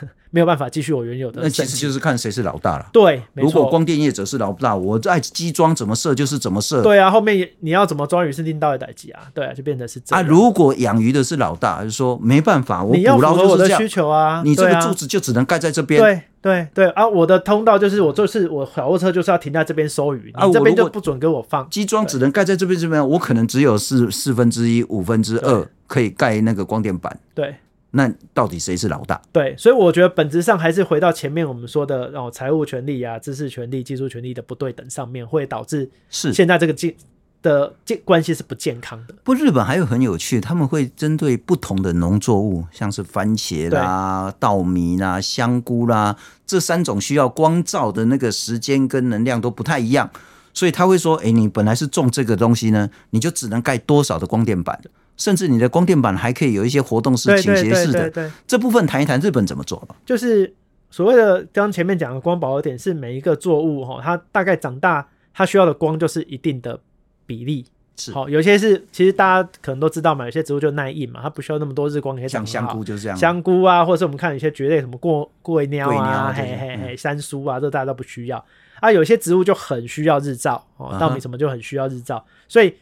[0.34, 1.42] 没有办法继续我原有的。
[1.42, 2.86] 那其实就是看谁是老大了。
[2.90, 6.82] 对，如果光电业者是老大，我在机装怎么设就是怎么设。
[6.82, 9.28] 对啊，后面你要怎么装鱼是另当别论啊。
[9.34, 10.24] 对啊，就变成是这样。
[10.24, 14.42] 啊，如果养鱼的是老大，就是说没办法，我捕捞就是这样需求啊。
[14.42, 16.00] 你这个柱子就只能盖在这边。
[16.00, 21.68] 对对对啊，我的通道就是我就是我小货车就是要停在这边收鱼，你这边就不准给我放。
[21.68, 27.20] 机装只能盖在这边这边，我可能只有四四分之一五分之二可以盖那个光电板。
[27.34, 27.54] 对。
[27.92, 29.20] 那到底谁是老大？
[29.32, 36.94] 对，所以我觉得本质上还是回到前面我们说的哦，财务权利啊、知识权利、技术权利的不对等上面，会导致是现在这个健
[37.42, 39.14] 的健关系是不健康的。
[39.22, 50.08] 不，日本还有很有趣，他们会针对不同的农作物，像是番茄啦、稻米啦、香菇啦，这三种需要光照的那个时间跟能量都不太一样，
[50.54, 54.80] 所以他会说：“哎，你本来是种这个东西呢，你就只能盖多少的光电板。”
[55.22, 59.94] 甚至你的光电板还可以有一些活动式、倾斜式的，这部分谈一谈日本怎么做吧。
[60.04, 60.52] 就是
[60.90, 66.80] 所谓的刚刚前面讲的光饱和点，是每一个作物哈，它大概长大它需要的光就是一定的
[67.24, 67.64] 比例。
[67.96, 72.44] 是好，有些是其实大家可能都知道嘛，有些植物就耐硬嘛，它不需要那么多日光可以长。
[72.44, 78.44] 像香菇就是这样，香菇啊，或者是我们看有些蕨类，什么过过鸟啊，嘿嘿嘿，山苏啊，这大家都不需要。
[78.80, 82.74] 啊，有些植物就很需要日照哦，稻米什么就很需要日照，所以。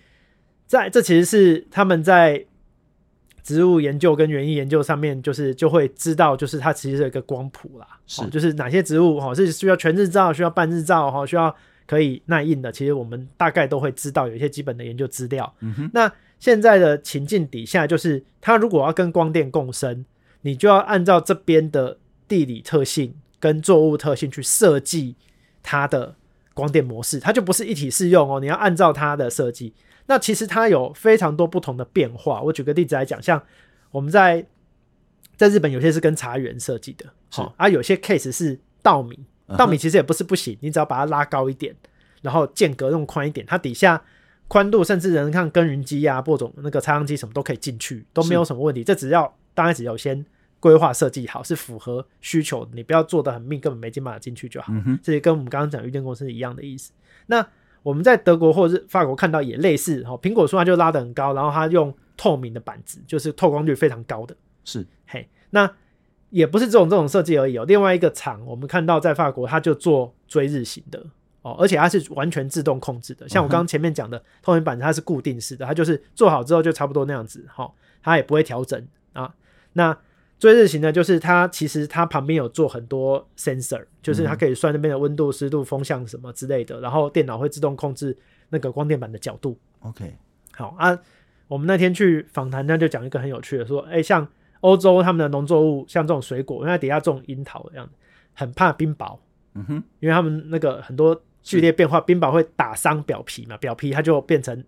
[0.71, 2.47] 在这其实是他们在
[3.43, 11.53] 植物研究跟园艺研究上面，就是就会知道，就是它其实是一个光谱啦，是，就是哪些植物哈是需要全日照，需要半日照哈，需要
[11.89, 15.53] 可以耐硬的，其实我们大概都会知道有一些基本的研究资料。
[15.59, 20.05] 嗯哼，那现在的情境底下，就是它如果要跟光电共生，
[20.43, 25.17] 你就要按照这边的地理特性跟作物特性去设计
[25.65, 26.15] 它的
[26.61, 29.73] 光电模式，它就不是一体适用哦，你要按照它的设计。
[30.07, 32.43] 那其实它有非常多不同的变化。
[32.43, 33.41] 我举个例子来讲，像
[33.91, 34.45] 我们在
[35.37, 39.19] 在日本有些是跟茶园设计的，好啊，有些 case 是稻米，
[39.57, 41.75] 稻米其实也不是不行，你只要把它拉高一点，
[42.23, 44.03] 然后间隔弄宽一点，它底下
[44.49, 48.85] 宽度甚至能看耕耘机啊、播种那个插秧机什么都可以进去，都没有什么问题。
[48.85, 50.27] 这只要当然只要先
[50.61, 54.71] 规划设计好，是符合需求，你不要做的很密，根本没办法进去就好。
[54.73, 56.93] 嗯这也跟我们刚刚讲预电公司是一样的意思。
[57.27, 57.45] 那
[57.83, 65.73] 我们在德国或者是法国看到也类似，哈，苹果树它就拉得很高，然后它用透明的板子，就是透光率非常高的，是，嘿，那
[66.29, 67.65] 也不是这种这种设计而已哦。
[67.65, 71.03] 另外一个厂，我们看到在法国，它就做追日型的
[71.41, 79.35] 哦，而且它是完全自动控制的，像我刚刚前面讲的透明板子，它是固定式的，它就是做好之后就差不多那样子，哈，它也不会调整啊，
[79.73, 79.97] 那。
[80.41, 88.17] 追日型呢，就是它其实它旁边有做很多 sensor，就是它可以算那边的温度、湿度、风向什么之类的，然后电脑会自动控制
[88.49, 89.59] 那个光电板的角度。
[89.81, 90.17] OK，
[90.53, 90.99] 好啊，
[91.47, 94.27] 我们那天去访谈，那就讲一个很有趣的，说，哎、欸，像
[94.61, 97.93] 欧洲他们的农作物，像这种水果，因为它底下种樱桃的样子，
[98.33, 99.19] 很怕冰雹，
[99.55, 104.65] 嗯哼，因为他们那个很多剧烈变化，冰雹会打伤表皮嘛，表皮它就变成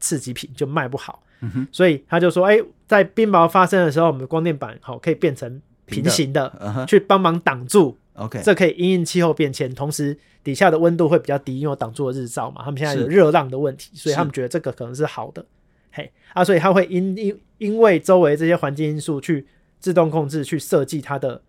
[0.00, 1.22] 刺激品，就卖不好。
[1.44, 7.96] 嗯哼、所以他就说：“哎、欸，在冰雹发生的时候，我们的光电板好可以变成平行的，的去帮忙挡住。
[8.16, 12.60] OK，这可以因应气候变迁，同时底下的温度会比较低，因为我挡住了日照嘛。
[12.62, 15.42] 他们现在有热浪的问题，所以他们觉得这个可能是好的。
[15.90, 19.46] 嘿啊，所以它会因因因为周围这些环境因素去
[19.80, 21.40] 自动控制，去设计它的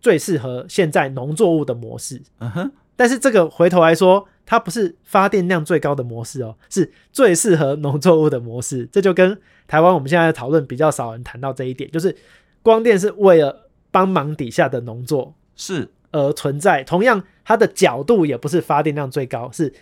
[0.00, 2.20] 最适合现在农作物的模式。
[2.40, 8.84] 嗯哼，但是这个回头来说。”它不是发电量最高的模式哦，是最适合农作物的模式。
[8.90, 12.16] 这就跟台湾我们现在讨论比较少人谈到这一点，就是
[12.60, 16.82] 光电是为了帮忙底下的农作是而存在。
[16.82, 19.72] 同样，它的角度也不是发电量最高，是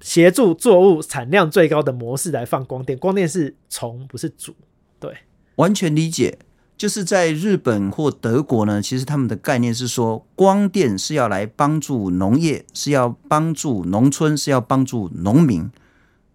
[0.00, 2.98] 协助作物产量最高的模式来放光电。
[2.98, 4.56] 光电是从，不是主。
[4.98, 5.14] 对，
[5.56, 6.38] 完全理解。
[6.82, 15.70] 就是在日本或德国呢，其实他们的概念是说，光电是要来帮助农业，是要帮助农村，是要帮助农民。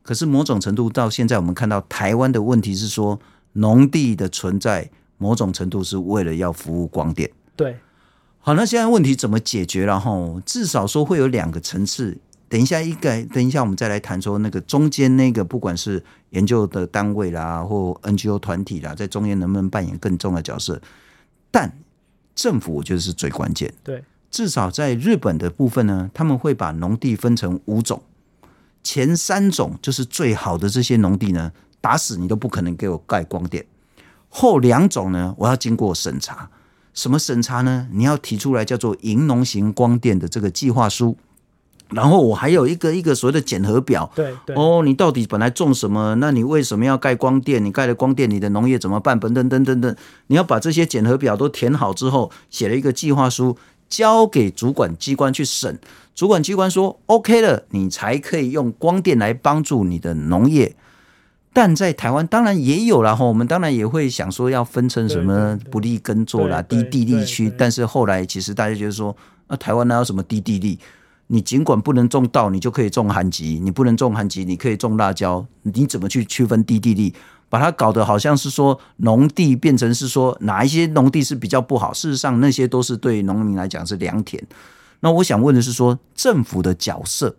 [0.03, 3.19] 可是某种程度到现在，我们看到台湾的问题是说，
[3.51, 7.29] 农地的存在某种程度是为了要服务光电。
[7.57, 7.77] 对，
[8.39, 9.83] 好，那现在问题怎么解决？
[9.83, 12.17] 然后至少说会有两个层次。
[12.49, 20.81] 等一下，一个等一下，我们再来谈说那个中间那个，不管是研究的单位啦，或 NGO 团体啦，在中间能不能扮演更重要的角色？
[21.51, 21.77] 但
[22.33, 23.73] 政府我觉得是最关键。
[23.83, 28.01] 对，至少在日本的部分呢，他们会把农地分成五种，
[28.81, 33.65] 前三种就是最好的这些农地呢，打死你都不可能给我盖光电。
[34.29, 36.49] 后两种呢，我要经过审查，
[36.93, 37.89] 什么审查呢？
[37.91, 41.17] 你要提出来叫做银农型光电的这个计划书。
[41.89, 46.15] 然后我还有一个一个所谓的检核表，对对，哦，你到底本来种什么？
[46.15, 47.63] 那你为什么要盖光电？
[47.63, 49.19] 你盖了光电，你的农业怎么办？
[49.19, 49.95] 等等等等等，
[50.27, 55.79] 你要把这些检核表都填好之后，写了一个计划书，交给主管机关去审。
[56.13, 60.75] 主管机关说 OK 了，你才可以用光电来帮助你的农业。
[61.53, 67.51] 但在台湾当然也有了哈，我们当然也会想说要分成什么不利耕作啦、低地力区。
[67.57, 69.15] 但是后来其实大家就是说，
[69.47, 70.77] 那、啊、台湾哪有什么低地力？
[71.27, 75.45] 你尽管不能种稻，你就可以种寒吉；你不能种寒吉，你可以种辣椒。
[75.63, 77.13] 你怎么去区分低地力？
[77.49, 81.93] 把它搞得好像是说农地变成是说哪一些农地是比较不好？
[81.93, 84.41] 事实上，那些都是对农民来讲是良田。
[84.99, 87.37] 那我想问的是说，政府的角色，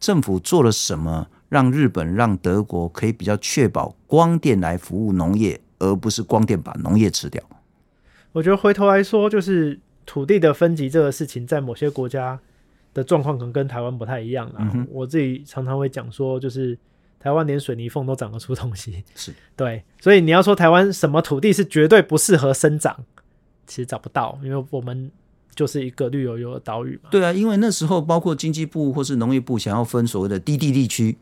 [0.00, 7.42] 政府做了什么，让日本、让德国可以比较确保光电来服务农业，而不是光电把农业吃掉？
[8.32, 12.40] 我觉得回头来说，就是土地的分级这个事情，在某些国家。
[12.94, 14.86] 的状况可能跟台湾不太一样啊、嗯。
[14.90, 16.78] 我自己常常会讲说，就是
[17.18, 19.82] 台湾连水泥缝都长得出东西，是 对。
[20.00, 22.96] 所以你要说台湾什么土地是绝对不适合生长，
[23.66, 25.10] 其实找不到，因为我们
[25.54, 27.08] 就是一个绿油油的岛屿嘛。
[27.10, 31.16] 对啊，因为那时候包括经济部或是农业部想要分所谓的低地地区，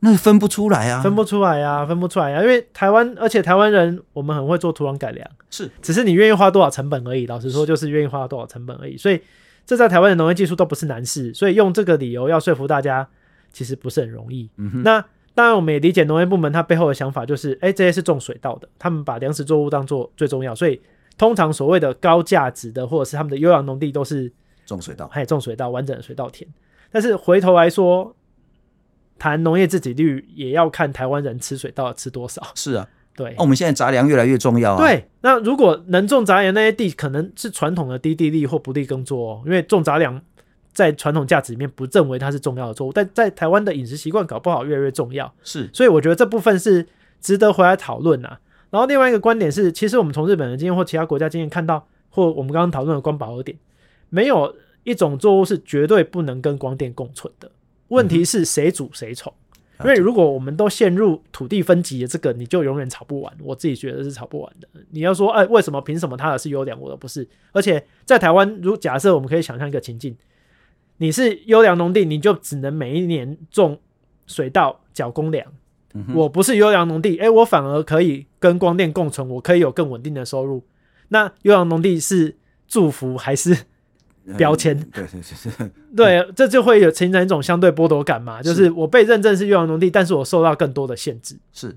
[0.00, 2.42] 那分不出来啊，分不出来啊，分不出来啊。
[2.42, 7.26] 因为台湾，而且台湾人我们很会做土壤改良，是，只是你愿意花多少成本而已。
[7.26, 8.96] 老实说，就是愿意花多少成本而已。
[8.96, 9.20] 所以。
[9.64, 13.08] 这在台湾的农业技术都不是难事，所以用这个理由要说服大家，
[13.52, 14.50] 其实不是很容易。
[14.56, 20.80] 嗯、那当然，我们也理解农业部门它背后的想法，就是哎，这些是种水稻的，他们把粮食作物当做最重要，所以
[21.16, 24.30] 通常所谓的高价值的或者是他们的优良农地都是
[24.66, 26.48] 种水稻，还有种水稻完整的水稻田。
[26.90, 28.14] 但是回头来说，
[29.18, 32.42] 谈农业自给率也要看台湾人吃水稻吃多少。
[32.54, 32.88] 是啊。
[33.14, 34.78] 对，哦，我们现在杂粮越来越重要啊。
[34.78, 40.20] 对，那如果能种杂粮那些地，可能是传统的低地力或不利耕作哦，因为种杂粮
[40.72, 45.32] 在传统价值里面不认为它是重要的作物，但在台湾的饮食习惯搞不好越来越重要。
[45.42, 46.86] 是，所以我觉得这部分是
[47.20, 48.38] 值得回来讨论呐。
[48.70, 53.58] 然后另外一个观点是，其实我们从日本的经验或其他国家经验看到，或我们刚刚讨论的光保和点，
[54.08, 57.50] 没有一种作物是绝对不能跟光电共存的。
[57.88, 59.30] 问题是谁主谁从。
[59.30, 59.41] 嗯
[59.84, 63.32] 因为如果我们都陷入土地分级的这个，你就永远吵不完。
[63.40, 64.68] 我自己觉得是吵不完的。
[64.90, 67.28] 你要说，哎，为什么凭什么他的是优良，我的不是？
[67.52, 70.16] 而且在台湾，如假设我们可以想象一个情境，
[70.98, 73.78] 你是优良农地，你就只能每一年种
[74.26, 75.46] 水稻缴公粮。
[76.14, 80.64] 我不是优良农地，哎，我反而可以跟光电共存，我可以有更稳定的收入。
[81.08, 83.66] 那优良农地是祝福还是？
[84.36, 85.20] 标签，对对
[85.56, 91.36] 对对，这就会有形成一种相对剥夺感嘛，就是我被认证是优良农地，但是我受到更多的限制。
[91.52, 91.76] 是，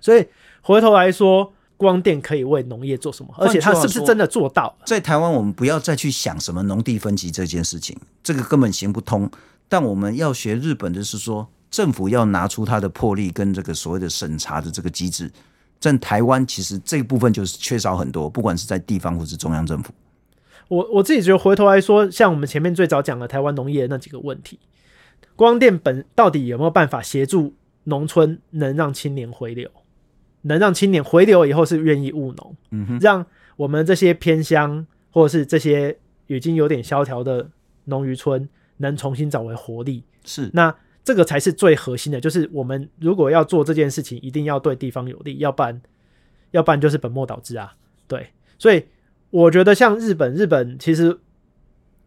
[0.00, 0.26] 所以
[0.60, 3.32] 回头来说，光电可以为农业做什么？
[3.38, 4.76] 而且它是不是真的做到？
[4.84, 9.30] 在台湾，我们不要再去想什么农地分级这件事情，这个根本行不通。
[9.68, 15.30] 但我们要学日本的是说，政府要拿出它的魄力跟这个所谓的审查的这个机制。
[15.80, 19.92] 在台湾，其实这部分就是缺少很多，不管是在地方或是中央政府。
[20.68, 24.58] 我我自己觉得回头来说，像我们前面最早讲的台湾农业那几个问题，
[25.34, 27.54] 光电本到底有没有办法协助
[27.84, 29.70] 农村能让青年回流，
[30.42, 33.24] 能让青年回流以后是愿意务农，嗯哼，让
[33.56, 37.50] 我们这些偏乡或者是这些已经有点萧条的
[37.86, 45.80] 农渔村能重新找回活力，是，那这个才是最核心的，就是我们如果要做这件事情，一定要对地方有利，要不然
[46.50, 47.74] 要不然就是本末倒置啊，
[48.06, 48.28] 对，
[48.58, 48.84] 所以。
[49.30, 51.18] 我觉得像日本，日本其实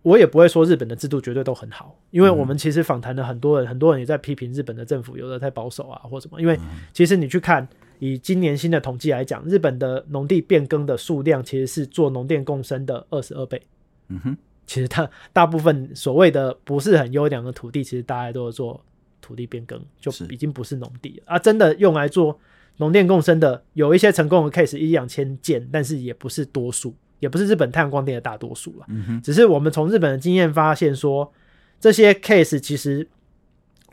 [0.01, 6.41] 我也不会说日本的制度绝对都很好，因为我们其实访谈了很多人，很多人也在批评日本的政府有的太保守啊，或什么。
[6.41, 6.60] 因为
[6.91, 7.67] 其实你去看
[7.99, 13.62] 以今年新的统计来讲，日本的农地变更的数量其实是做农电共生的二十二倍。
[14.07, 18.84] 嗯哼，其实它大部分所谓的不是很优良的土地，其实大家都是做
[19.21, 21.38] 土地变更，就已经不是农地了啊。
[21.38, 22.39] 真的用来做
[22.77, 26.95] 农电共生的，有一些成功的 case 一两千件，但是也不是多数。
[27.21, 28.86] 也不是日本太阳光电的大多数了，
[29.23, 31.31] 只是我们从日本的经验发现说，
[31.79, 33.07] 这些 case 其实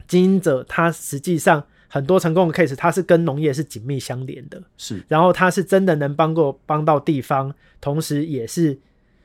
[0.09, 8.79] 经营者他实际上很多成功的 case，它是跟农业是紧密相连的，是，然后它是真的能帮过帮到地方，同时也是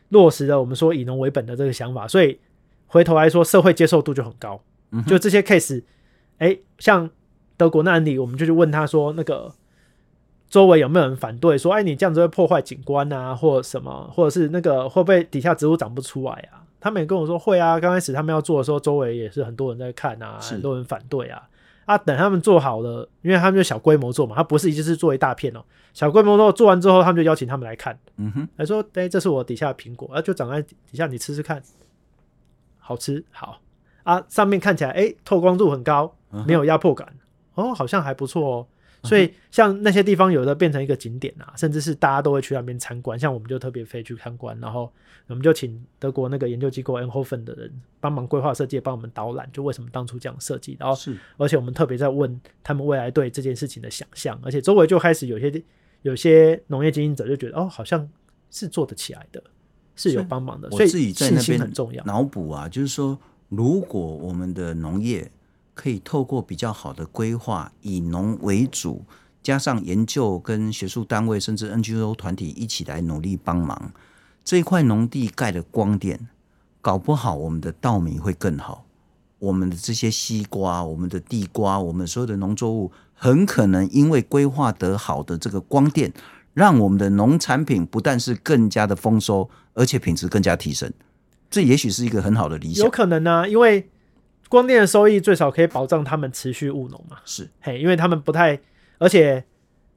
[0.09, 2.37] 落实了我们说以农为本的这个想法，所以
[2.87, 4.61] 回头来说，社会接受度就很高。
[4.91, 5.81] 嗯就这些 case，
[6.39, 7.09] 哎，像
[7.55, 9.53] 德国那案例，我们就去问他说那个。
[10.53, 16.61] 周围有没有人反对说，哎，你这样子会破坏景观啊，或者什么，或者是那个会不会底下植物长不出来啊？
[16.79, 17.79] 他们也跟我说会啊。
[17.79, 21.41] 刚开始他们要做的时候，周围也是很多人在看啊，很多人反对啊。
[21.85, 25.63] 啊，等他们做好了，因为他们就小规模做嘛，他不是一次是做一大片哦。
[25.91, 31.59] 小规模做做完之后，他们就邀请他们来看，嗯哼，来说，哎，这是我底下的苹果，啊，就长在底下，你吃吃看，
[32.77, 33.59] 好吃好
[34.03, 36.13] 啊，上面看起来哎、欸、透光度很高，
[36.45, 37.07] 没有压迫感，
[37.55, 38.67] 嗯、哦，好像还不错哦。
[39.03, 43.19] 所以像那些地方有的变成一个景点啊，甚至是大家都会去那边参观。
[43.19, 44.89] 像我们就特别飞去参观，然后
[45.27, 50.77] 我们就请德国那个研究机构 Enhofen 的人帮忙规划设计，帮我们导览，就为什么当初这样设计。
[50.79, 55.63] 然后是，而且我们特别在问他们未来对这件事情的想象，而且周围就开始有些
[56.03, 58.09] 有些农业经营者就觉得哦，好像
[58.51, 59.43] 是做得起来的，
[59.97, 60.69] 是有帮忙的。
[60.71, 62.01] 所以自己在那边很重要。
[62.05, 65.29] 脑补啊，就是说，如果我们的农业。
[65.73, 69.03] 可以透过比较好的规划，以农为主，
[69.41, 73.91] 加上研究跟学术单位甚至 NGO 团体一起来努力帮忙，
[74.43, 76.27] 这一块农地盖的光电，
[76.79, 78.85] 搞不好我们的稻米会更好，
[79.39, 86.13] 我们的这些西瓜、我们的地瓜、我们所有的农作物，很可能因为规划得好的这个光电，
[86.53, 90.93] 让我们的农产品不但是更加的丰收，而且品质更加提升。
[91.49, 93.89] 这也许是一个很好的理想，有可能呢、因为。
[94.53, 97.17] 光电的收益最少可以保障他们持续务农嘛？
[97.25, 98.59] 是，嘿，因为他们不太，
[98.99, 99.43] 而且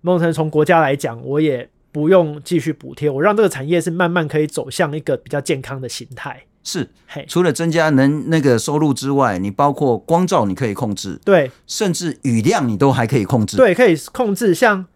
[0.01, 6.43] 某种程度从国家来讲，我也不用继续补贴，我让这个产业是慢慢可以走向一个比较健康的形态。
[6.65, 14.55] 是，嘿，除了增加能那个收入之外，你包括光照你可以控制，对，甚至雨量你都还可以控制，对，可以控制。
[14.55, 14.87] 像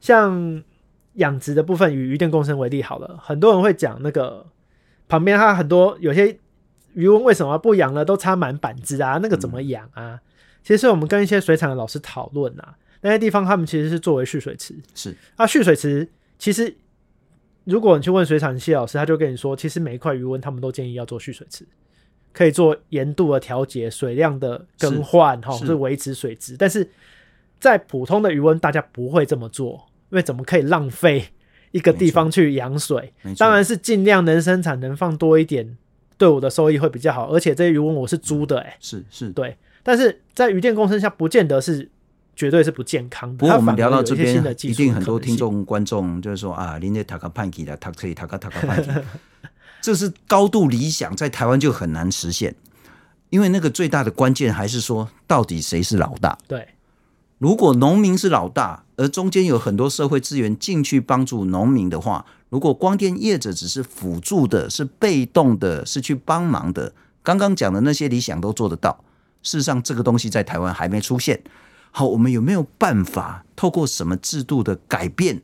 [0.00, 0.62] 像
[1.14, 4.46] 养殖的部分，以鱼电共生为例好了，很多人会讲那个
[5.08, 6.38] 旁边它很多有些。
[6.98, 8.04] 鱼温为什么不养了？
[8.04, 10.14] 都插满板子啊，那个怎么养啊？
[10.14, 10.20] 嗯、
[10.64, 14.74] 其实我们跟一些水产的老师讨论啊，那些地方他们其实是作为蓄水池。
[14.96, 16.08] 是啊，蓄水池
[16.40, 16.76] 其实
[17.62, 21.64] 如果你去问水产系老师，他就跟你说，其实每一块鱼温他们都建议要做蓄水池，
[22.32, 26.56] 可以做盐度的调节、水量的更换，哈，是维持水质。
[26.58, 26.90] 但是
[27.60, 31.28] 在普通的鱼温，大家不会这么做，因为怎么可以浪费
[31.70, 33.12] 一个地方去养水？
[33.38, 35.78] 当然是尽量能生产，能放多一点。
[36.18, 39.56] 对我的收益会比较好，而且这些鱼塭我是租的、欸，哎、嗯，是是，对。
[39.84, 41.88] 但是在渔电共生下，不见得是
[42.34, 43.36] 绝对是不健康的。
[43.36, 48.90] 不过我们聊到这边，一定很多听众观众就是说啊，您这塔卡潘吉的塔可以塔卡塔卡潘吉，
[49.80, 52.54] 这是高度理想，在台湾就很难实现，
[53.30, 56.36] 因为那个最大的关键还是说，到底谁是老大？
[56.48, 56.68] 对，
[57.38, 62.26] 如果农民是老大，而中间有很多社会资源进去帮助农民的话。
[62.50, 66.92] 如果光电业者只是辅助的，是被动的，是去帮忙的，
[67.22, 69.04] 刚刚讲的那些理想都做得到。
[69.42, 71.42] 事实上，这个东西在台湾还没出现。
[71.90, 75.42] 好，我们有没有办法透过什么制度的改变，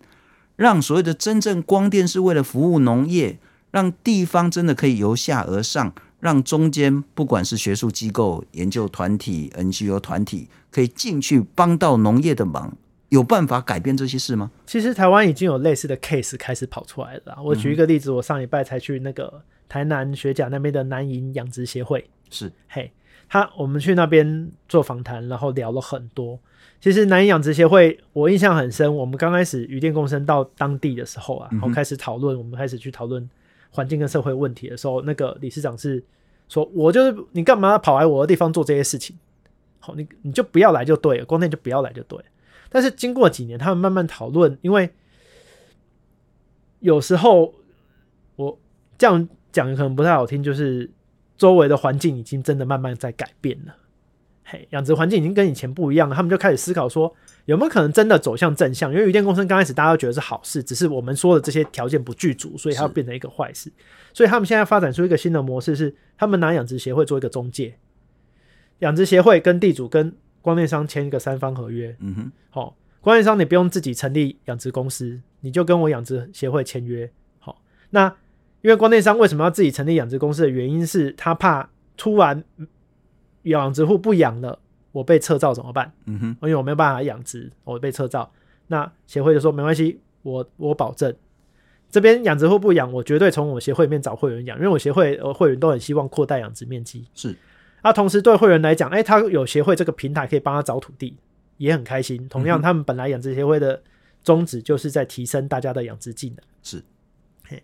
[0.57, 3.38] 让所谓的真正光电是为了服务农业，
[3.70, 12.76] 让地方真的可以由下而上，让中间不管是学术机构、研究团体、NGO 团体，可以进去帮到农业的忙。
[13.14, 14.50] 有办法改变这些事吗？
[14.66, 17.38] 其实台湾已经有类似的 case 开始跑出来了。
[17.42, 22.90] 我举一个例子，我上礼拜才去那个台南学甲那边的南营养殖协会，是嘿，
[23.28, 26.40] 他我们去那边做访谈，然后聊了很多。
[26.80, 33.30] 其实南营养殖协会我印象很深，我们刚开始渔电共生到当地的时候啊，然后开始讨论，我们开始去讨论
[33.70, 36.02] 环境跟社会问题的时候，那个理事长是
[36.48, 39.16] 说：“我就是你干嘛跑来我的地方做这些事情？
[39.78, 42.24] 好，你你就不要来就对了，光电就不要来就对了。”
[42.75, 44.91] 但是经过几年，他们慢慢讨论，因为
[46.81, 47.55] 有时候
[48.35, 48.59] 我
[48.99, 50.91] 这样讲可能不太好听，就是
[51.39, 53.77] 周围的环境已经真的慢慢在改变了。
[54.43, 57.14] 嘿，养殖环境已经跟以前不一样了，他们就开始思考说，
[57.45, 58.93] 有没有可能真的走向正向？
[58.93, 63.72] 因为渔电共生刚开始大家都觉得是好事，只是我们说的这些条件不具足，所以它变成一个坏事。
[64.12, 67.79] 所以他们现在发展出一个新的模式，是他们拿养殖协会做一个中介，
[68.81, 70.12] 养殖协会跟地主跟。
[70.45, 77.57] 光电商签一个三方合约，嗯哼，好、哦，光电商你不用自己成立养殖公司，你就跟我养殖协会签约，好、哦，
[77.88, 78.14] 那
[78.61, 82.45] 因为光电商为什么要自己成立养殖公司的原因是他怕突然
[83.45, 84.59] 养殖户不养了，
[84.92, 85.90] 我被撤照怎么办？
[86.05, 88.30] 嗯哼，因为我没有办法养殖，我被撤照，
[88.66, 91.14] 那协会就说没关系，我我保证。
[91.88, 97.34] 这边养殖户不养，我绝对从我协会里面找会员养，因为我协会呃会员都很希望扩大养殖面积，是。
[97.85, 101.18] 那、啊、同时对会员来讲，哎、欸，他有协会这个平台可以帮他找土地，
[101.59, 102.26] 也很开心。
[102.30, 103.82] 同样，他们本来养殖协会的
[104.22, 106.39] 宗旨就是在提升大家的养殖技能。
[106.62, 106.82] 是，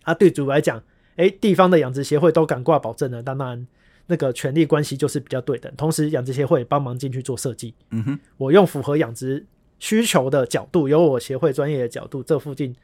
[0.03, 0.77] 啊，对主来讲，
[1.15, 3.65] 哎、欸，地方的养殖协会都敢挂保证了，当然
[4.05, 5.73] 那个权力关系就是比较对等。
[5.75, 7.73] 同时，养殖协会帮忙进去做设计。
[7.89, 9.43] 嗯哼，我用符合养殖
[9.79, 12.75] 需求的角度，有我协会专业的角度，这附近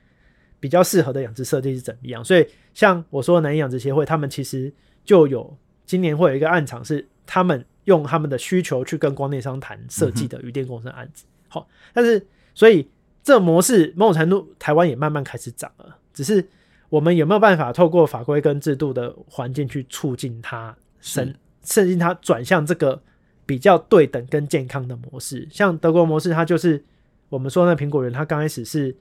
[0.59, 2.25] 比较适合的养殖设计是怎么样？
[2.25, 4.73] 所以，像我说的南营养殖协会，他们其实
[5.05, 7.07] 就有今年会有一个暗场是。
[7.27, 12.25] 他们用他们的需求去跟光电商谈设计的渔电共生案子，好、嗯，但是
[12.55, 12.89] 所以
[13.21, 16.43] 这模式某种程度台湾也慢慢开始涨了，只是
[16.89, 22.99] 我们有没有办法透过法规跟制度的环境去促进它生设计它转向这个
[23.45, 25.47] 比较对等跟健康的模式。
[25.51, 26.83] 像德国模式，它就是
[27.29, 28.95] 我们说那苹果园，它刚开始是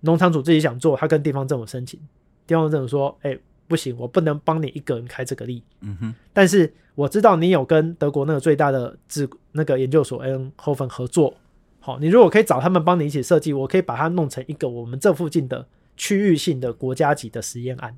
[0.00, 2.00] 农场主自己想做，他跟地方政府申请，
[2.46, 6.14] 地方政府说：“哎、欸，不行，我不能帮你一个人开这个例。”嗯哼。
[6.32, 11.34] 但是我知道你有跟德国那个最大的智那个研究所 Fraunhofer 合作，
[11.78, 15.66] 好，你如果可以找他们帮你一起设计，我可以把它弄成一个我们这附近的
[15.96, 17.96] 区域性的国家级的实验案。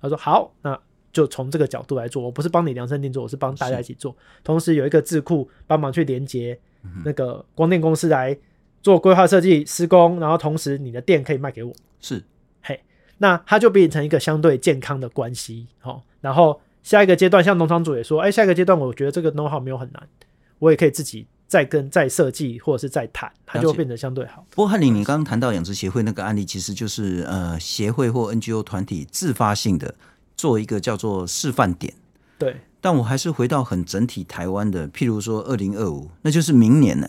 [0.00, 0.78] 他说：“好，那。”
[1.12, 4.14] 就从这个角度来做，我不是帮你量身定做，我是帮大家一起做。
[4.44, 6.58] 同时有一个智库帮忙去连接
[7.06, 8.36] 那个光电公司来
[8.82, 11.72] 做规划设计、施工，然后同时你的电可以卖给我。
[12.00, 12.22] 是，嘿，
[13.18, 15.66] 那它就变成一个相对健康的关系。
[15.80, 20.02] 好，然后下一个阶段，像农场主也说，哎，下一个阶段我觉得这个 know how 没有很难，
[20.58, 24.44] 我也可以自己再跟再设计或者是再谈，它就会变得相对好。
[24.50, 29.94] 不过翰林，你刚刚谈到养殖协会那个案例，其实就是呃协会或 NGO 团体自发性的。
[30.38, 31.94] 做一个叫做示范点，
[32.38, 37.08] 对，但我还是回到很整体台湾的，譬如说二零二五，那就是明年了，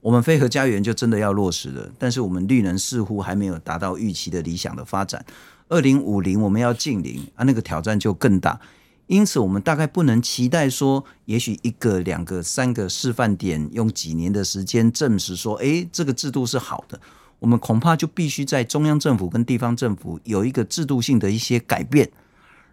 [0.00, 5.24] 我们飞核家园就真的要落实了，但是我们绿能似乎还没有达到预期的理想的发展。
[5.68, 8.60] 二零五零我们要近零啊，那个挑战就更大，
[9.06, 17.00] 因此我们大概不能期待说，也许一个、两个、三个示范点，用几年的时间证实说，哎，这个制度是好的。
[17.40, 22.10] 我们恐怕就必须在中央政府跟地方政府有一个制度性的一些改变。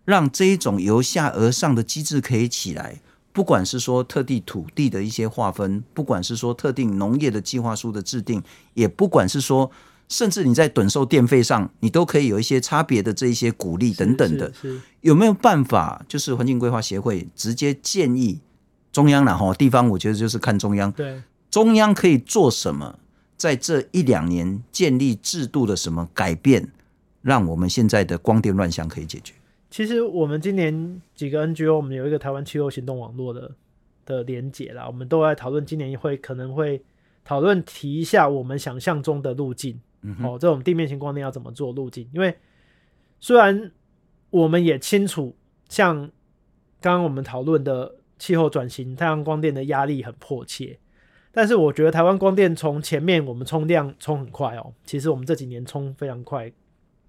[0.06, 3.02] 让这一种由下而上的机制可以起来，
[3.36, 8.42] 不管是说特地土地的一些划分，不管是说特定农业的计划书的制定，
[8.76, 9.70] 也不管是说，
[10.08, 14.54] 甚至你在趸售电费上，你都可以有一些差别的这一些鼓励等等的，
[15.02, 16.06] 有没有办法？
[16.08, 18.40] 就是环境规划协会直接建议
[18.94, 21.22] 中央然后地方，我觉得就是看中央，对
[21.52, 22.98] 中央可以做什么，
[23.36, 26.72] 在这一两年建立制度的什么改变，
[27.22, 29.34] 让我们现在的光电乱象可以解决。
[29.76, 33.52] 其实我们今年几个 NGO，我们有一个台湾气候行动网络的
[34.06, 36.82] 的连结啦，我们都在讨论今年会可能会
[37.26, 42.10] 讨论提一下我们想象中的路径，嗯，哦，这种地面型光电要怎么做路径？
[42.14, 42.34] 因为
[43.20, 43.70] 虽然
[44.30, 45.36] 我们也清楚，
[45.68, 46.10] 像
[46.80, 50.80] 刚刚我们讨论的气候转型，太阳光电的压力很迫切，
[51.34, 56.50] 但是我觉得台湾光电从前面我们冲量冲很快哦，其实我们这几年冲非常快，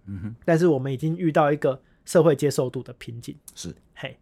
[0.06, 1.80] 嗯哼，但是我们已经遇到一个。
[2.06, 4.16] 社会接受度的瓶颈是，嘿，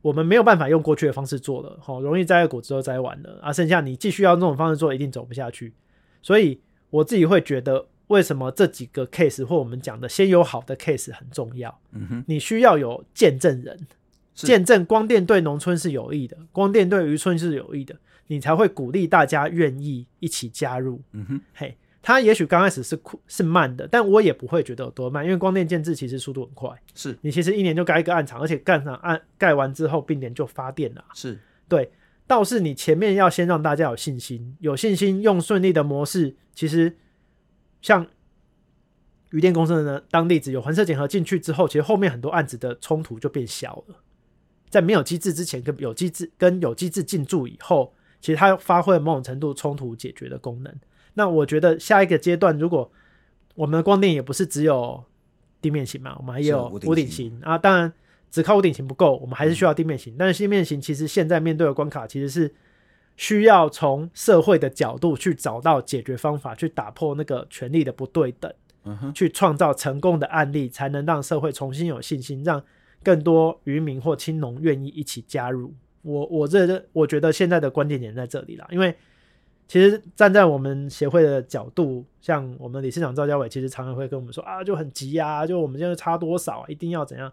[0.00, 5.74] 我们没有办法用过去的方式做了，好容易摘了果子都摘完了啊，剩下你继续要那种方式做，一定走不下去。
[6.22, 6.58] 所以
[6.88, 11.78] 我自己会觉得，为什么这几个 case 或我们讲的先有好的 case 很重要？
[11.92, 13.86] 嗯哼，你需要有见证人，
[14.32, 17.96] 见证光电对农村是有益的，光电对渔村是有益的，
[18.28, 21.00] 你才会鼓励大家愿意一起加入。
[21.12, 21.76] 嗯哼，嘿。
[22.06, 26.70] 它也许刚开始是是慢的，但我也不会觉得有多慢，因为光电建制其实速度很快。
[26.94, 31.02] 是你其实一年就盖一个暗场，而且干上案盖完之后，并联就发电了。
[31.14, 31.90] 是对，
[32.26, 36.36] 倒是你前面要先让大家有信心，有信心用顺利的模式。
[36.52, 36.94] 其实
[37.80, 38.06] 像
[39.30, 43.96] 余电公司呢，当例子有环设检核进去之后，其实后面很多案子的冲突就变小了。
[44.68, 50.74] 在没有机制之前，跟有机制跟有机制进驻以后，其实它发挥了某种程度冲突解决的功能。
[51.14, 52.90] 那我觉得下一个阶段，如果
[53.54, 55.04] 我们的光电也不是只有
[55.60, 57.56] 地面型嘛，我们还有屋顶型啊。
[57.56, 57.92] 当然，
[58.30, 60.12] 只靠屋顶型不够，我们还是需要地面型。
[60.14, 62.52] 嗯、但是地面型其实现在面对的关卡，其实是
[63.16, 68.52] 需要从社会的角度去找到解决方法，去打破那个权力的不对等，
[68.84, 72.60] 嗯、去创造成功的案例，才能让社会重新有信心，让
[73.04, 75.72] 更多渔民或青农愿意一起加入。
[76.02, 78.92] 我我这我觉得现在的关键点在这里啦，因为。
[79.66, 87.32] 其实站在我们协会的角度，像我们理事长赵家伟，其实常常会跟我们说啊，就很急啊，就我们现在差多少啊，一定要怎样？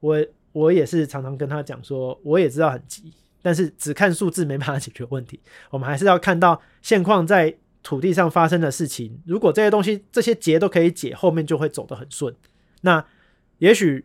[0.00, 5.38] 我我也是常常跟他讲说，我也知道很急，但是只看数字没办法解决问题，
[5.70, 9.22] 我们还是要看到现况在土地上发生的事情。
[9.24, 12.34] 如果这些东西这些结都可以解，后面就会走得很顺。
[12.80, 13.06] 那
[13.58, 14.04] 也许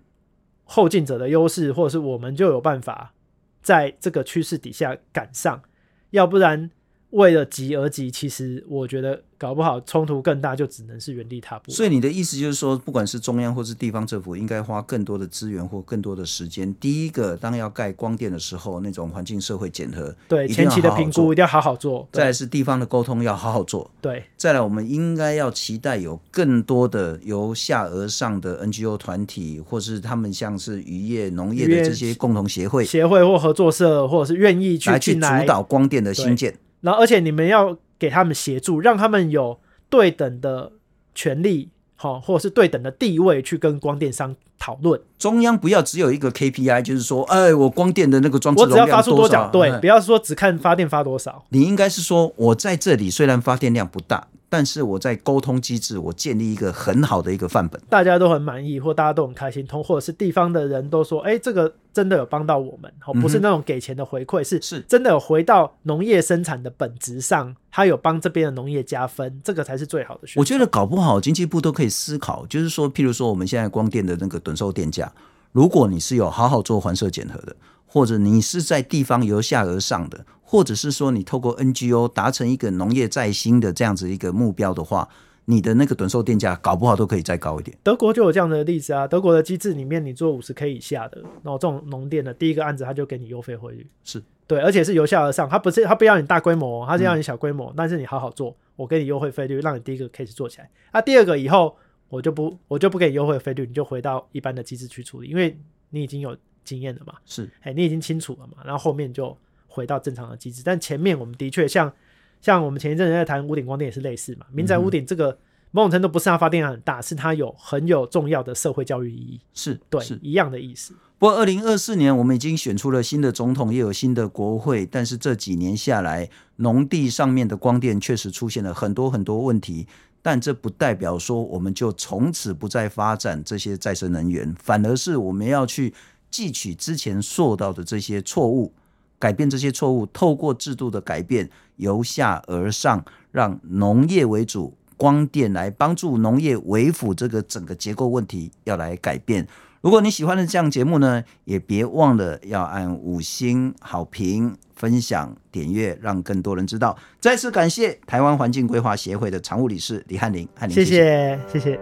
[0.66, 3.14] 后进者的优势，或者是我们就有办法
[3.62, 5.64] 在这个趋势底下赶上，
[6.12, 6.70] 要不然。
[7.12, 11.72] 为了急而急，其实我觉得搞不好冲突更大，就只能是原地踏步。
[11.72, 16.72] 所以你的意思就是说，不管是中央或是地方政府，应该花更多的资源或更多的时间。
[16.76, 22.07] 第一个，当要盖光电的时候，那种环境社会检核，对前期的评估一定要好好做。
[22.12, 23.89] 再来是地方的沟通要好好做。
[23.99, 36.55] 对，再来我们应该要期待有更多的由下而上的 NGO 团体，或是他们像是渔业、农业的这些共同协会、协会或合作社，或者是愿意去来去主导光电的兴建。
[36.82, 39.60] 然后，而且你们要给他们协助，让他们有
[39.90, 40.72] 对等的
[41.14, 45.00] 权利，好，或者是对等的地位去跟光电商讨论。
[45.18, 49.50] 中央不要只有一个 KPI，就是说，哎，我光电的那个装置我只要发出多少？
[49.50, 51.46] 对，嗯、不要说只看发电发多少。
[51.50, 54.28] 你应该是说，我在这里虽然发电量不大。
[54.52, 70.22] 但是我在沟通机制，我建立一个很好的一个范本，大家都很满意，或大家都很开心，通或者是地方的人都说，哎、欸，这个真的有帮到我们，哦，不是那种给钱的回馈，是是真的有回到农业生产的本质上，它有帮这边的农业加分，这个才是最好的。
[70.38, 75.12] 我觉得搞不好经济部都可以思考，就是说，譬如说我们现在光电的那个趸售电价，
[75.52, 77.54] 如果你是有好好做环设检核的，
[77.86, 80.26] 或者你是在地方由下而上的。
[80.41, 85.08] 或者是说，你透过 NGO 达成一个农业再兴的这样子一个目标的话，
[85.50, 87.76] 你的那个短售电价搞不好都可以再高一点。
[87.82, 100.70] 德国就有这样的例子啊，德国的机制里面，你做五十 K 以下的，然后这种农电的第一个案子，他就给你优惠汇率，是对，而且是由下而上，他不是他不要你大规模，他是要你小规模，嗯，但是你好好做，我给你优惠费率，让你第一个 case 做起来。
[100.91, 101.76] 啊，第二个以后
[102.10, 109.36] 我就不我就不给你优惠费率，你就回到一般的机制去处理，因为你已经有经验了嘛，是，哎，你已经清楚了嘛，然后后面就。
[109.72, 111.93] 回到正常的机制，但前面我们的确像
[112.42, 114.46] 像我们前一阵子在谈屋顶光电也是类似嘛。
[114.52, 115.38] 民宅屋顶这个
[115.72, 120.94] 某种程度不是它发电量很大，是它有很有重要的社会教育意义，是对是一样的意思。
[121.18, 129.86] 不过二零二四年我们已经选出了新的总统，也有新的国会，但是这几年下来，农地上面的光电确实出现了很多很多问题。
[130.22, 135.94] 但这不代表说我们就从此不再发展这些再生能源，反而是我们要去
[136.32, 138.74] 汲取之前受到的这些错误。
[139.20, 149.45] 改变这些错误，透过制度的改变，由下而上，让农业为主，光电来帮助农业为辅，这个整个结构问题要来改变。
[149.82, 156.97] 如果你喜欢的这样节目呢，也别忘了要按五星好评、分享、点阅，让更多人知道。
[157.22, 161.80] 再次感谢台湾环境规划协会的常务理事李翰林，翰林，谢谢，谢谢。